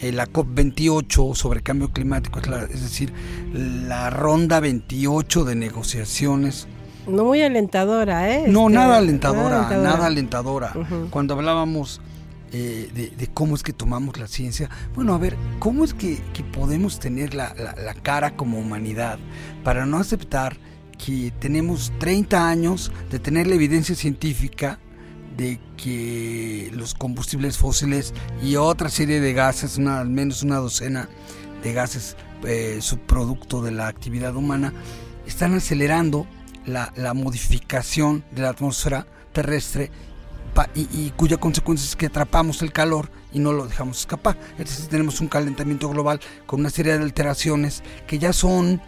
[0.00, 3.12] la COP28 sobre cambio climático, es, es decir,
[3.54, 6.68] la ronda 28 de negociaciones
[7.06, 8.44] no muy alentadora, ¿eh?
[8.48, 10.72] No, este, nada alentadora, nada alentadora.
[11.10, 12.00] Cuando hablábamos
[12.52, 16.18] eh, de, cómo es que tomamos la ciencia, bueno, a ver, ¿cómo es que,
[16.52, 17.54] podemos tener la,
[18.02, 19.18] cara como humanidad
[19.64, 20.56] para no aceptar
[21.04, 24.78] que tenemos 30 años de tener la evidencia científica
[25.36, 31.10] de que los combustibles fósiles y otra serie de gases, una, al menos una docena
[31.62, 34.72] de gases eh, subproducto de la actividad humana,
[35.26, 36.26] están acelerando
[36.66, 39.90] la, modificación de la atmósfera terrestre
[40.74, 44.38] y, cuya consecuencia es que atrapamos el calor y no lo dejamos escapar.
[44.58, 48.80] Es decir, tenemos un calentamiento global con una serie de alteraciones que ya son,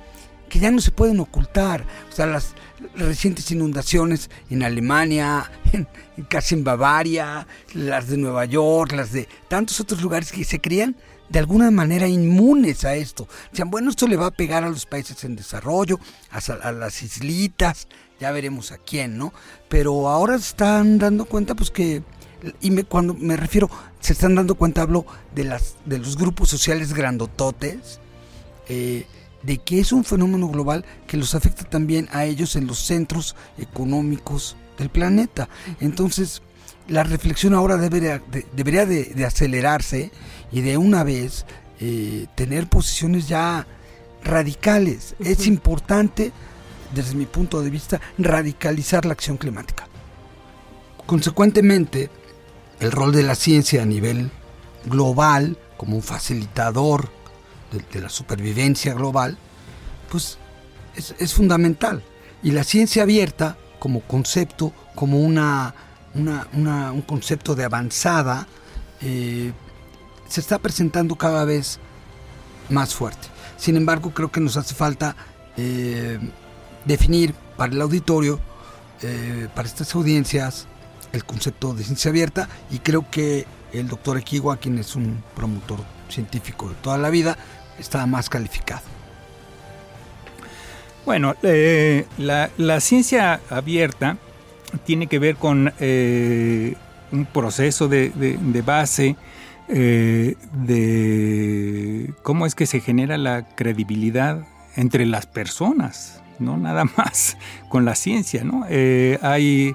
[0.48, 1.84] que ya no se pueden ocultar.
[2.10, 2.54] O sea, las
[2.94, 5.86] recientes inundaciones en Alemania, en,
[6.28, 10.96] casi en Bavaria, las de Nueva York, las de tantos otros lugares que se crían
[11.28, 13.28] de alguna manera inmunes a esto.
[13.50, 15.98] Decían, bueno, esto le va a pegar a los países en desarrollo,
[16.30, 17.88] a, las islitas,
[18.20, 19.32] ya veremos a quién, ¿no?
[19.68, 22.02] Pero ahora están dando cuenta, pues que,
[22.60, 26.48] y me, cuando me refiero, se están dando cuenta, hablo de, las, de los grupos
[26.48, 28.00] sociales grandototes,
[28.68, 29.06] eh,
[29.42, 33.36] de que es un fenómeno global que los afecta también a ellos en los centros
[33.56, 35.48] económicos del planeta.
[35.80, 36.42] Entonces,
[36.88, 40.10] la reflexión ahora debería de, debería de, acelerarse
[40.50, 41.44] y de una vez
[41.80, 43.66] eh, tener posiciones ya
[44.24, 45.14] radicales.
[45.20, 46.32] Es importante,
[46.94, 49.86] desde mi punto de vista, radicalizar la acción climática.
[51.06, 52.10] Consecuentemente,
[52.80, 54.30] el rol de la ciencia a nivel
[54.86, 57.10] global, como un facilitador
[57.92, 59.36] de, la supervivencia global,
[60.10, 60.38] pues
[60.96, 62.02] es, es fundamental.
[62.42, 65.74] Y la ciencia abierta, como concepto, como una,
[66.18, 68.46] un concepto de avanzada,
[69.00, 69.52] eh,
[70.28, 71.78] se está presentando cada vez
[72.68, 73.28] más fuerte.
[73.56, 75.16] Sin embargo, creo que nos hace falta
[75.56, 76.18] eh,
[76.84, 78.40] definir para el auditorio,
[79.02, 80.66] eh, para estas audiencias,
[81.12, 85.80] el concepto de ciencia abierta y creo que el doctor Equiwa, quien es un promotor
[86.08, 87.36] científico de toda la vida,
[87.78, 88.82] está más calificado.
[91.04, 91.34] Bueno,
[92.18, 94.18] la, ciencia abierta
[94.84, 96.74] tiene que ver con eh,
[97.12, 98.12] un proceso de,
[98.64, 99.16] base
[99.68, 107.36] eh, de cómo es que se genera la credibilidad entre las personas, no nada más
[107.68, 108.64] con la ciencia, ¿no?
[109.22, 109.74] hay,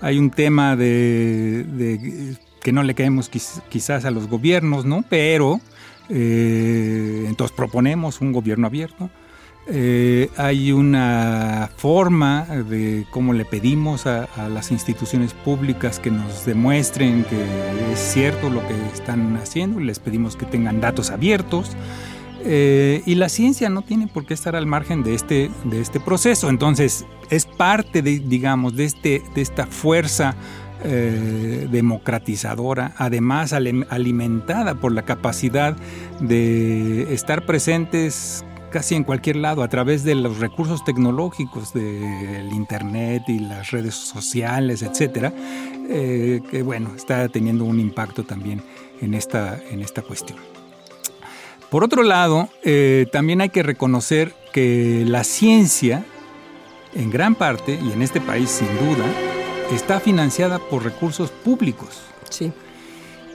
[0.00, 5.04] hay un tema de, que no le caemos quizás a los gobiernos, ¿no?
[5.08, 5.60] Pero
[6.08, 9.10] entonces proponemos un gobierno abierto
[9.66, 17.24] eh, hay una forma de cómo le pedimos a, las instituciones públicas que nos demuestren
[17.24, 17.42] que
[17.92, 21.76] es cierto lo que están haciendo y les pedimos que tengan datos abiertos.
[22.46, 25.98] Eh, y la ciencia no tiene por qué estar al margen de este, de este
[25.98, 26.50] proceso.
[26.50, 30.36] Entonces, es parte, de, digamos, de, este, de esta fuerza
[30.84, 35.74] eh, democratizadora, además alimentada por la capacidad
[36.20, 43.22] de estar presentes casi en cualquier lado a través de los recursos tecnológicos del internet
[43.28, 45.32] y las redes sociales, etcétera,
[45.88, 48.64] eh, que bueno está teniendo un impacto también
[49.00, 50.40] en esta en esta cuestión.
[51.70, 56.04] Por otro lado, eh, también hay que reconocer que la ciencia,
[56.94, 59.06] en gran parte y en este país sin duda,
[59.72, 62.02] está financiada por recursos públicos.
[62.28, 62.52] Sí.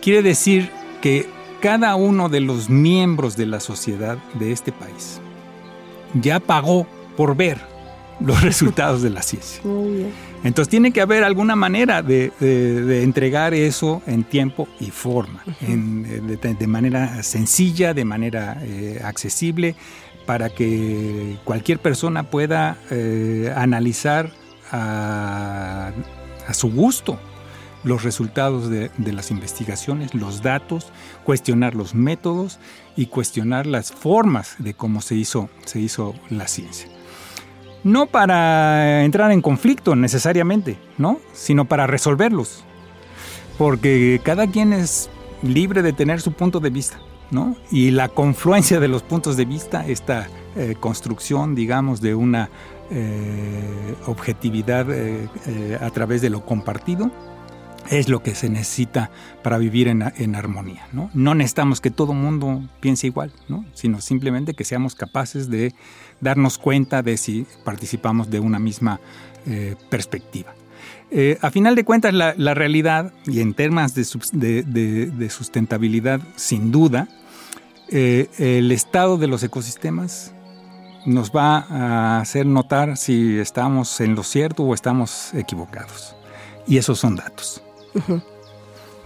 [0.02, 0.70] Quiere decir
[1.02, 1.30] que
[1.62, 5.22] cada uno de los miembros de la sociedad de este país
[6.14, 7.60] ya pagó por ver
[8.20, 9.62] los resultados de la ciencia.
[10.44, 12.32] Entonces tiene que haber alguna manera de,
[13.04, 19.76] entregar eso en tiempo y forma, de, manera sencilla, de manera eh, accesible,
[20.26, 24.32] para que cualquier persona pueda eh, analizar
[24.72, 25.92] a,
[26.52, 27.20] su gusto
[27.84, 30.92] los resultados de, las investigaciones, los datos,
[31.24, 32.60] cuestionar los métodos
[32.96, 36.90] y cuestionar las formas de cómo se hizo, se hizo la ciencia.
[37.84, 41.20] No para entrar en conflicto necesariamente, ¿no?
[41.34, 42.66] sino para resolverlos.
[43.58, 45.10] Porque cada quien es
[45.42, 47.00] libre de tener su punto de vista.
[47.32, 47.56] ¿no?
[47.72, 52.50] Y la confluencia de los puntos de vista, esta eh, construcción, digamos, de una
[52.90, 57.12] eh, objetividad eh, a través de lo compartido,
[57.90, 59.10] es lo que se necesita
[59.44, 60.88] para vivir en, armonía.
[60.94, 61.10] ¿no?
[61.14, 63.66] no necesitamos que todo mundo piense igual, ¿no?
[63.74, 65.74] sino simplemente que seamos capaces de
[66.22, 69.00] darnos cuenta de si participamos de una misma
[69.46, 70.54] eh, perspectiva.
[71.12, 74.06] Eh, a final de cuentas, la, realidad, y en temas de,
[75.30, 77.08] sustentabilidad, sin duda,
[77.90, 80.34] eh, el estado de los ecosistemas
[81.06, 86.16] nos va a hacer notar si estamos en lo cierto o estamos equivocados.
[86.68, 87.64] Y esos son datos.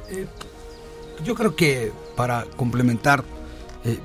[0.09, 0.27] Eh,
[1.23, 3.23] yo creo que para complementar
[3.85, 3.99] eh,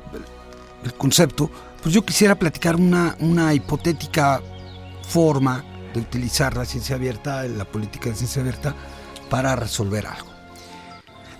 [0.84, 1.50] el concepto,
[1.82, 4.40] pues yo quisiera platicar una, una hipotética
[5.08, 8.74] forma de utilizar la ciencia abierta, la política de ciencia abierta,
[9.28, 10.28] para resolver algo.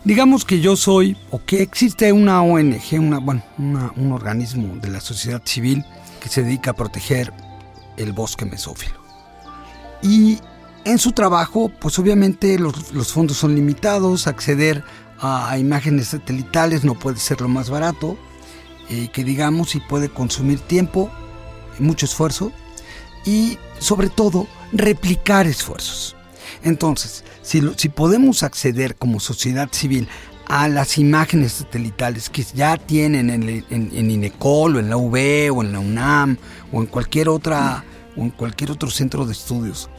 [0.04, 5.00] Digamos que yo soy, o que existe una ONG, una, bueno, un organismo de la
[5.00, 5.84] sociedad civil
[6.20, 7.32] que se dedica a proteger
[7.96, 8.98] el bosque mesófilo.
[10.02, 10.38] Y
[10.84, 14.82] en su trabajo, pues obviamente los, fondos son limitados, acceder
[15.20, 18.16] a, imágenes satelitales no puede ser lo más barato,
[18.88, 21.10] eh, que digamos, y puede consumir tiempo,
[21.78, 22.52] mucho esfuerzo,
[23.24, 26.16] y sobre todo replicar esfuerzos.
[26.62, 30.08] Entonces, si, podemos acceder como sociedad civil
[30.46, 35.62] a las imágenes satelitales que ya tienen en, en, INECOL o en la UB o
[35.62, 36.38] en la UNAM
[36.72, 37.84] o en cualquier otra
[38.16, 39.90] o en cualquier otro centro de estudios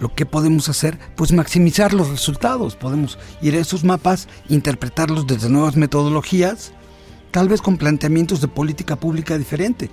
[0.00, 2.76] lo que podemos hacer, pues maximizar los resultados.
[2.76, 6.72] Podemos ir a esos mapas, interpretarlos desde nuevas metodologías,
[7.30, 9.90] tal vez con planteamientos de política pública diferente,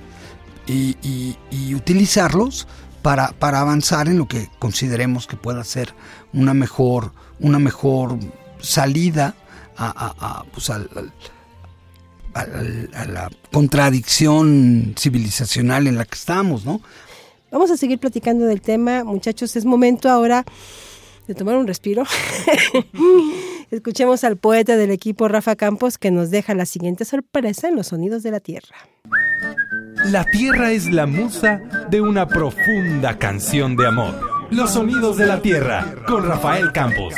[0.68, 1.36] y,
[1.76, 2.68] utilizarlos
[3.02, 5.94] para, para, avanzar en lo que consideremos que pueda ser
[6.34, 8.18] una mejor, una mejor
[8.60, 9.36] salida
[9.78, 10.80] a, pues a
[12.36, 16.82] la contradicción civilizacional en la que estamos, ¿no?
[17.56, 19.56] Vamos a seguir platicando del tema, muchachos.
[19.56, 20.44] Es momento ahora
[21.26, 22.04] de tomar un respiro.
[23.72, 27.88] Escuchemos al poeta del equipo Rafa Campos que nos deja la siguiente sorpresa en los
[27.88, 28.76] sonidos de la tierra.
[30.08, 35.42] La tierra es la musa de una profunda canción de amor Los sonidos de la
[35.42, 37.14] Tierra, con Rafael Campos.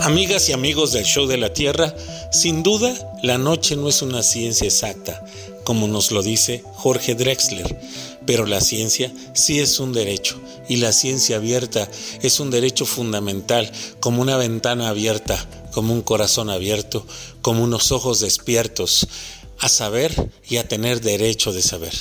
[0.00, 1.94] Amigas y amigos del Show de la Tierra,
[2.32, 2.92] sin duda
[3.22, 5.24] la noche no es una ciencia exacta,
[5.64, 7.78] como nos lo dice Jorge Drexler,
[8.26, 11.88] pero la ciencia sí es un derecho y la ciencia abierta
[12.22, 17.06] es un derecho fundamental, como una ventana abierta, como un corazón abierto,
[17.40, 19.06] como unos ojos despiertos,
[19.58, 21.92] a saber y a tener derecho de saber.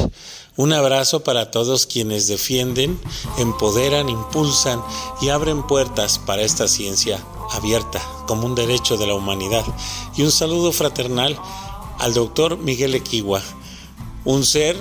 [0.57, 2.99] Un abrazo para todos quienes defienden,
[3.37, 4.81] empoderan, impulsan
[5.21, 9.63] y abren puertas para esta ciencia abierta como un derecho de la humanidad.
[10.17, 11.39] Y un saludo fraternal
[12.01, 13.41] al doctor Miguel Equigua,
[14.25, 14.75] un ser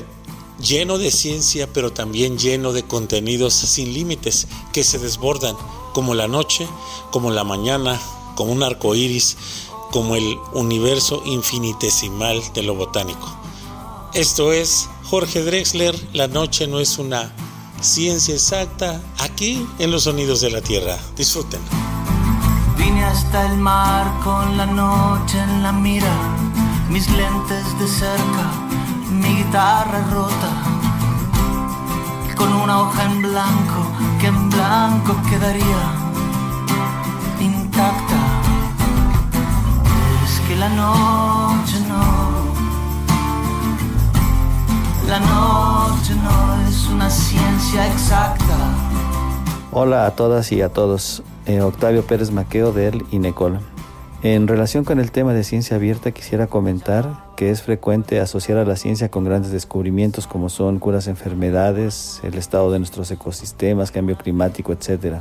[0.58, 5.54] lleno de ciencia pero también lleno de contenidos sin límites que se desbordan
[5.92, 6.66] como la noche,
[7.10, 8.00] como la mañana,
[8.36, 9.36] como un arco iris,
[9.90, 13.28] como el universo infinitesimal de lo botánico.
[14.14, 17.32] Esto es Jorge Drexler, La noche no es una
[17.82, 20.98] ciencia exacta, aquí en los sonidos de la Tierra.
[21.16, 21.60] Disfruten.
[22.78, 26.14] Vine hasta el mar con la noche en la mira,
[26.90, 28.46] mis lentes de cerca,
[29.12, 30.52] mi guitarra rota,
[32.36, 33.80] con una hoja en blanco
[34.20, 35.82] que en blanco quedaría
[37.40, 38.20] intacta.
[40.24, 42.40] Es que la noche no
[45.06, 48.56] la noche no es una ciencia exacta.
[49.72, 51.22] Hola a todas y a todos.
[51.46, 53.58] Eh, Octavio Pérez Maqueo del INECOL.
[54.22, 58.66] En relación con el tema de ciencia abierta, quisiera comentar que es frecuente asociar a
[58.66, 64.18] la ciencia con grandes descubrimientos como son curas enfermedades, el estado de nuestros ecosistemas, cambio
[64.18, 65.20] climático, etc.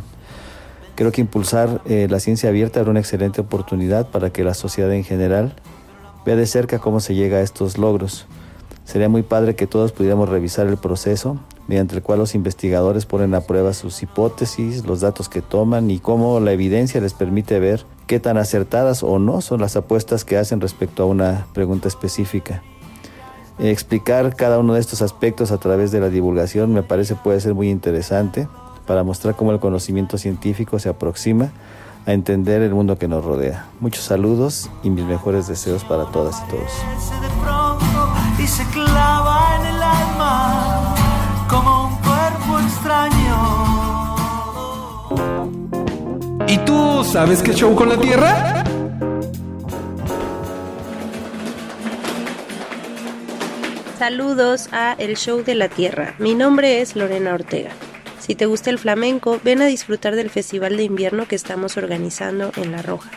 [0.95, 4.91] Creo que impulsar eh, la ciencia abierta era una excelente oportunidad para que la sociedad
[4.91, 5.53] en general
[6.25, 8.25] vea de cerca cómo se llega a estos logros.
[8.83, 11.39] Sería muy padre que todos pudiéramos revisar el proceso
[11.69, 15.99] mediante el cual los investigadores ponen a prueba sus hipótesis, los datos que toman y
[15.99, 20.35] cómo la evidencia les permite ver qué tan acertadas o no son las apuestas que
[20.35, 22.63] hacen respecto a una pregunta específica.
[23.59, 27.53] Explicar cada uno de estos aspectos a través de la divulgación me parece puede ser
[27.53, 28.47] muy interesante
[28.87, 31.51] para mostrar cómo el conocimiento científico se aproxima
[32.07, 33.67] a entender el mundo que nos rodea.
[33.79, 36.71] Muchos saludos y mis mejores deseos para todas y todos
[47.03, 48.63] sabes qué show con la Tierra?
[53.97, 56.15] Saludos a El Show de la Tierra.
[56.19, 57.71] Mi nombre es Lorena Ortega.
[58.19, 62.51] Si te gusta el flamenco, ven a disfrutar del festival de invierno que estamos organizando
[62.55, 63.11] en La Roja.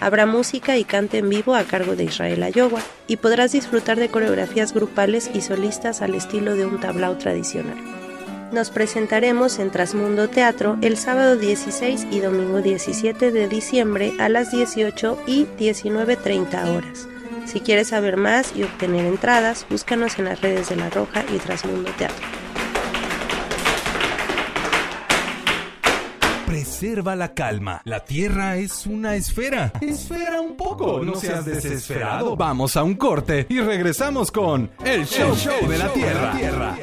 [0.00, 4.08] Habrá música y cante en vivo a cargo de Israel Ayowa y podrás disfrutar de
[4.08, 8.03] coreografías grupales y solistas al estilo de un tablao tradicional.
[8.52, 14.52] Nos presentaremos en Trasmundo Teatro el sábado 16 y domingo 17 de diciembre a las
[14.52, 17.08] 18 y 19.30 horas.
[17.46, 21.38] Si quieres saber más y obtener entradas, búscanos en las redes de La Roja y
[21.38, 22.24] Trasmundo Teatro.
[26.46, 27.82] Preserva la calma.
[27.84, 29.72] La Tierra es una esfera.
[29.80, 32.36] Espera un poco, no seas desesperado.
[32.36, 35.34] Vamos a un corte y regresamos con El Show,
[35.68, 36.76] de, la Tierra.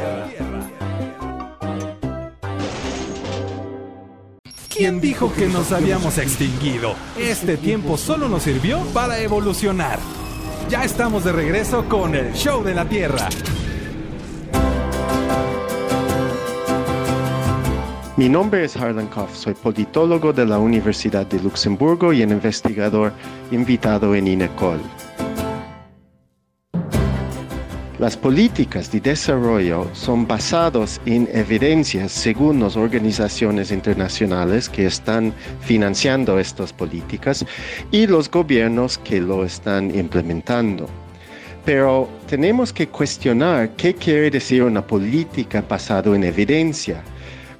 [4.81, 6.95] ¿Quién dijo que nos habíamos extinguido?
[7.15, 9.99] Este tiempo solo nos sirvió para evolucionar.
[10.71, 13.29] Ya estamos de regreso con el Show de la Tierra.
[18.17, 23.13] Mi nombre es Harlan Koff, soy politólogo de la Universidad de Luxemburgo y un investigador
[23.51, 24.79] invitado en INECOL.
[28.01, 36.39] Las políticas de desarrollo son basadas en evidencias según las organizaciones internacionales que están financiando
[36.39, 37.45] estas políticas
[37.91, 40.87] y los gobiernos que lo están implementando.
[41.63, 47.03] Pero tenemos que cuestionar qué quiere decir una política basada en evidencia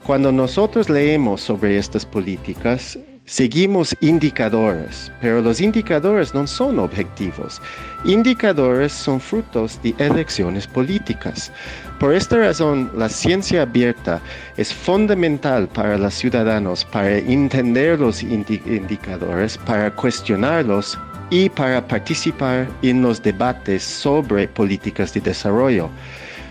[0.03, 2.97] cuando nosotros leemos sobre estas políticas,
[3.31, 7.61] seguimos indicadores, pero los indicadores no son objetivos.
[8.03, 11.49] Indicadores son frutos de elecciones políticas.
[11.97, 14.19] Por esta razón, la ciencia abierta
[14.57, 23.01] es fundamental para los ciudadanos para entender los indicadores, para cuestionarlos y para participar en
[23.01, 25.89] los debates sobre políticas de desarrollo.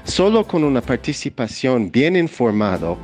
[0.05, 2.97] Solo con una participación bien informada,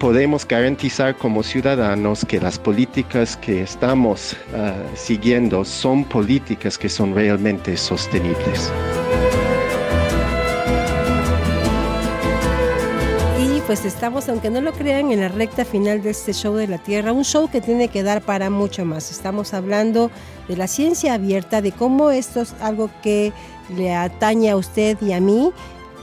[0.00, 7.14] podemos garantizar como ciudadanos que las políticas que estamos uh, siguiendo son políticas que son
[7.14, 8.72] realmente sostenibles.
[13.70, 16.78] pues estamos, aunque no lo crean, en la recta final de este show de la
[16.78, 19.12] Tierra, un show que tiene que dar para mucho más.
[19.12, 20.10] Estamos hablando
[20.48, 23.32] de la ciencia abierta, de cómo esto es algo que
[23.76, 25.52] le atañe a usted y a mí.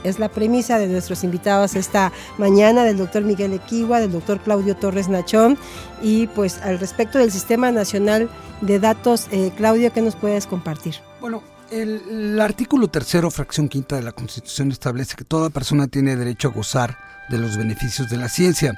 [0.04, 4.76] Es la premisa de nuestros invitados esta mañana, del doctor Miguel Equigua, del doctor Claudio
[4.76, 5.58] Torres Nachón.
[6.02, 8.28] Y pues al respecto del Sistema Nacional
[8.60, 10.96] de Datos, eh, Claudio, ¿qué nos puedes compartir?
[11.20, 16.48] Bueno, el, artículo tercero, fracción quinta de la Constitución establece que toda persona tiene derecho
[16.48, 16.96] a gozar
[17.28, 18.74] de los beneficios de la ciencia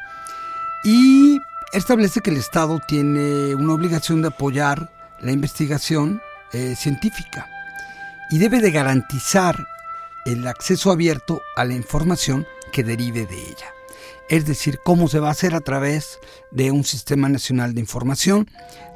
[0.84, 1.38] y
[1.72, 4.90] establece que el Estado tiene una obligación de apoyar
[5.20, 6.20] la investigación
[6.52, 7.46] eh, científica
[8.30, 9.56] y debe de garantizar
[10.26, 13.74] el acceso abierto a la información que derive de ella.
[14.28, 18.48] Es decir, cómo se va a hacer a través de un sistema nacional de información,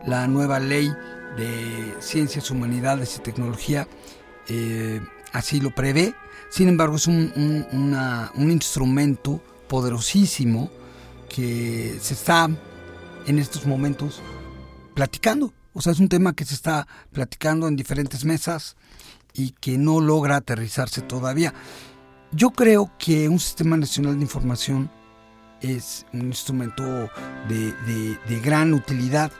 [0.06, 0.92] la nueva ley
[1.36, 3.88] de Ciencias, Humanidades y Tecnología
[4.48, 5.00] eh,
[5.32, 6.14] así lo prevé.
[6.50, 7.32] Sin embargo, es un,
[7.72, 10.70] un, instrumento poderosísimo
[11.28, 12.48] que se está
[13.26, 14.22] en estos momentos
[14.94, 15.52] platicando.
[15.72, 18.76] O sea, es un tema que se está platicando en diferentes mesas
[19.34, 21.52] y que no logra aterrizarse todavía.
[22.32, 24.90] Yo creo que un sistema nacional de información
[25.60, 27.10] es un instrumento
[27.48, 29.30] de, gran utilidad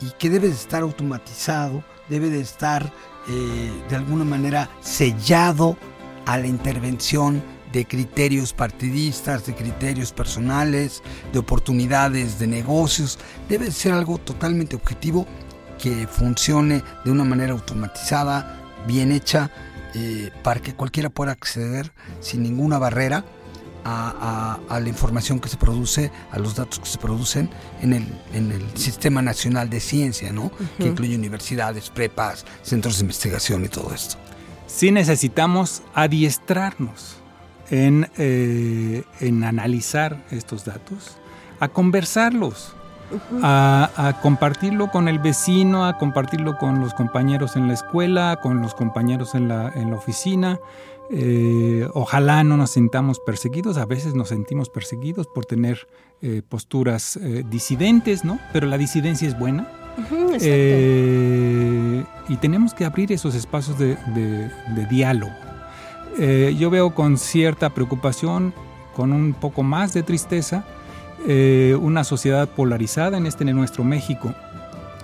[0.00, 2.92] y que debe de estar automatizado, debe de estar
[3.28, 5.76] eh, de alguna manera sellado
[6.26, 7.42] a la intervención
[7.72, 13.18] de criterios partidistas, de criterios personales, de oportunidades de negocios.
[13.48, 15.26] Debe ser algo totalmente objetivo
[15.78, 19.50] que funcione de una manera automatizada, bien hecha,
[19.94, 23.24] eh, para que cualquiera pueda acceder sin ninguna barrera
[23.84, 27.48] a, a, a, la información que se produce, a los datos que se producen
[27.80, 30.44] en el, en el Sistema Nacional de Ciencia, ¿no?
[30.44, 30.76] Uh -huh.
[30.78, 34.16] Que incluye universidades, prepas, centros de investigación y todo esto.
[34.66, 37.16] Sí necesitamos adiestrarnos
[37.70, 41.16] en, eh, en analizar estos datos,
[41.60, 42.74] a conversarlos,
[43.10, 43.40] uh -huh.
[43.42, 48.60] a, a, compartirlo con el vecino, a compartirlo con los compañeros en la escuela, con
[48.60, 50.58] los compañeros en la, en la oficina.
[51.10, 55.88] Eh, ojalá no nos sintamos perseguidos, a veces nos sentimos perseguidos por tener
[56.20, 58.38] eh, posturas eh, disidentes, ¿no?
[58.52, 59.66] Pero la disidencia es buena.
[59.96, 65.32] Uh -huh, y tenemos que abrir esos espacios de, de, de diálogo.
[66.58, 68.52] yo veo con cierta preocupación,
[68.94, 70.64] con un poco más de tristeza,
[71.80, 74.34] una sociedad polarizada en este en nuestro México,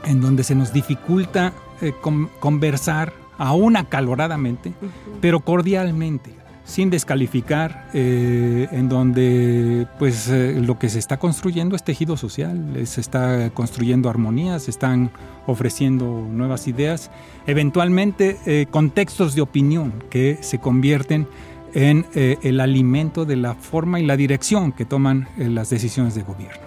[0.04, 1.52] en donde se nos dificulta
[2.00, 5.18] con, conversar aún acaloradamente, uh -huh.
[5.20, 6.30] pero cordialmente,
[6.64, 12.74] sin descalificar, eh, en donde pues eh, lo que se está construyendo es tejido social,
[12.84, 15.10] se está construyendo armonías, se están
[15.46, 17.10] ofreciendo nuevas ideas,
[17.46, 21.28] eventualmente eh, contextos de opinión que se convierten
[21.75, 26.14] en eh, el alimento de la forma y la dirección que toman eh, las decisiones
[26.14, 26.62] de gobierno.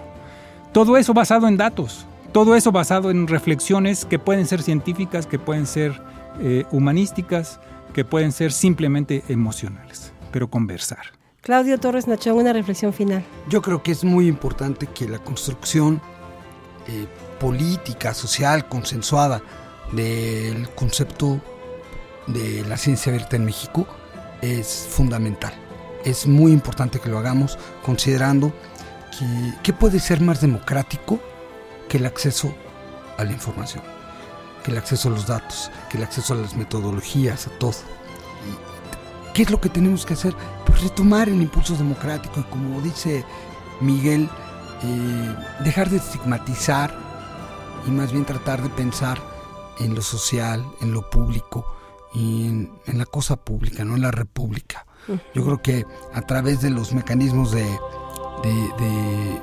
[0.72, 5.38] Todo eso basado en datos, todo eso basado en reflexiones que pueden ser científicas, que
[5.38, 6.00] pueden ser
[6.40, 7.58] eh, humanísticas
[7.92, 11.00] que pueden ser simplemente emocionales, pero conversar.
[11.40, 13.24] Claudio Torres Nachón, una reflexión final.
[13.48, 16.00] Yo creo que es muy importante que la construcción
[16.86, 17.06] eh,
[17.40, 19.42] política, social, consensuada
[19.90, 21.40] del concepto
[22.28, 23.86] de la ciencia abierta en México
[24.42, 25.52] es fundamental.
[26.04, 28.52] Es muy importante que lo hagamos considerando
[29.18, 31.18] que, que puede ser más democrático
[31.88, 32.54] que el acceso
[33.16, 33.82] a la información
[34.62, 37.72] que el acceso a los datos, que el acceso a las metodologías, a todo.
[37.72, 40.34] ¿Y ¿Qué es lo que tenemos que hacer?
[40.66, 43.24] Pues retomar el impulso democrático y como dice
[43.80, 44.28] Miguel,
[44.82, 46.94] eh, dejar de estigmatizar
[47.86, 49.18] y más bien tratar de pensar
[49.78, 51.64] en lo social, en lo público
[52.18, 54.86] y en, en la cosa pública, no en la república.
[55.34, 59.40] Yo creo que a través de los mecanismos de, de, de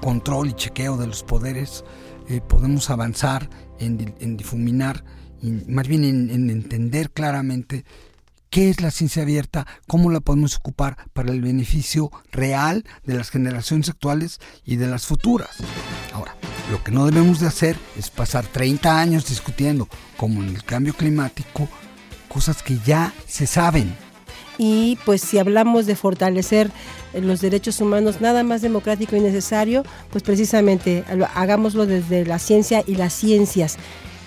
[0.00, 1.84] control y chequeo de los poderes
[2.28, 5.04] eh, podemos avanzar en, en difuminar
[5.42, 7.84] y más bien en, en, entender claramente
[8.48, 13.30] qué es la ciencia abierta, cómo la podemos ocupar para el beneficio real de las
[13.30, 15.58] generaciones actuales y de las futuras.
[16.14, 16.34] Ahora,
[16.70, 20.94] lo que no debemos de hacer es pasar 30 años discutiendo, como en el cambio
[20.94, 21.68] climático,
[22.28, 23.94] cosas que ya se saben.
[24.56, 26.70] Y pues si hablamos de fortalecer
[27.14, 31.04] los derechos humanos, nada más democrático y necesario, pues precisamente
[31.34, 33.76] hagámoslo desde la ciencia y las ciencias.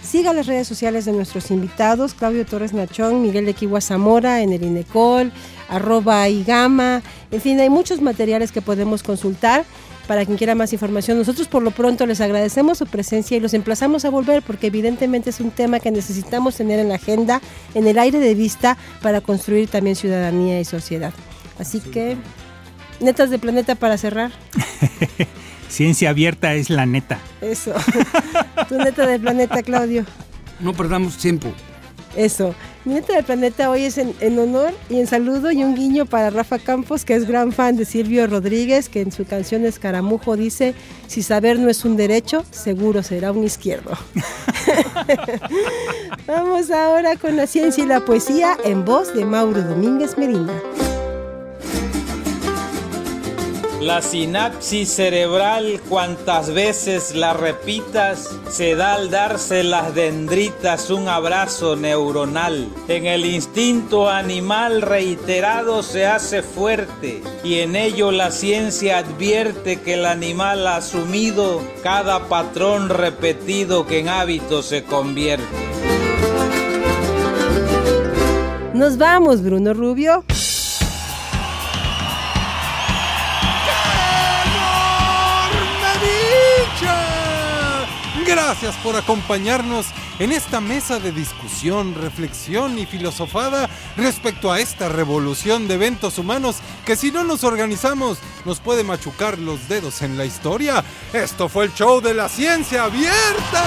[0.03, 4.51] Siga las redes sociales de nuestros invitados, Claudio Torres Nachón, Miguel de Kiwa Zamora en
[4.51, 5.31] el INECOL,
[5.69, 9.63] arroba Igama, en fin, hay muchos materiales que podemos consultar
[10.07, 11.17] para quien quiera más información.
[11.17, 15.29] Nosotros por lo pronto les agradecemos su presencia y los emplazamos a volver porque evidentemente
[15.29, 17.41] es un tema que necesitamos tener en la agenda,
[17.73, 21.13] en el aire de vista, para construir también ciudadanía y sociedad.
[21.59, 22.17] Así que
[22.99, 24.31] Netas de planeta para cerrar.
[25.69, 27.19] Ciencia abierta es la neta.
[27.41, 27.73] Eso.
[28.69, 30.05] tu neta del planeta, Claudio.
[30.59, 31.51] No perdamos tiempo.
[32.15, 32.53] Eso.
[32.85, 36.05] Mi neta del planeta hoy es en, en, honor y en saludo y un guiño
[36.05, 40.35] para Rafa Campos, que es gran fan de Silvio Rodríguez, que en su canción Escaramujo
[40.35, 40.75] dice,
[41.07, 43.91] si saber no es un derecho, seguro será un izquierdo.
[46.27, 50.53] Vamos ahora con la ciencia y la poesía en voz de Mauro Domínguez Medina.
[53.83, 61.75] La sinapsis cerebral, cuantas veces la repitas, se da al darse las dendritas un abrazo
[61.75, 62.69] neuronal.
[62.87, 69.95] En el instinto animal reiterado se hace fuerte y en ello la ciencia advierte que
[69.95, 75.43] el animal ha asumido cada patrón repetido que en hábito se convierte.
[78.73, 80.23] Nos vamos, Bruno Rubio.
[88.25, 95.67] Gracias por acompañarnos en esta mesa de discusión, reflexión y filosofada respecto a esta revolución
[95.67, 100.25] de eventos humanos que si no nos organizamos nos puede machucar los dedos en la
[100.25, 100.83] historia.
[101.11, 103.63] Esto fue el show de la ciencia abierta.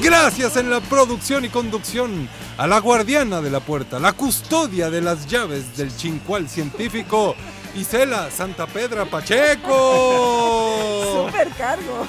[0.00, 2.28] Gracias en la producción y conducción
[2.58, 7.34] a la guardiana de la puerta, la custodia de las llaves del chincual científico.
[7.76, 9.70] Isela Santa Pedra Pacheco.
[11.26, 12.06] Supercargo.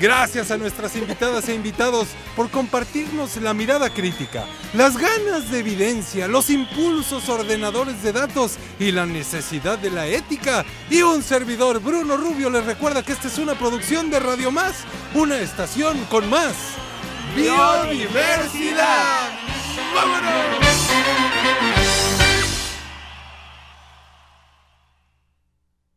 [0.00, 6.26] Gracias a nuestras invitadas e invitados por compartirnos la mirada crítica, las ganas de evidencia,
[6.26, 10.64] los impulsos ordenadores de datos y la necesidad de la ética.
[10.88, 14.84] Y un servidor, Bruno Rubio, les recuerda que esta es una producción de Radio Más,
[15.14, 16.54] una estación con más
[17.34, 19.30] biodiversidad.
[19.94, 20.69] ¡Vámonos!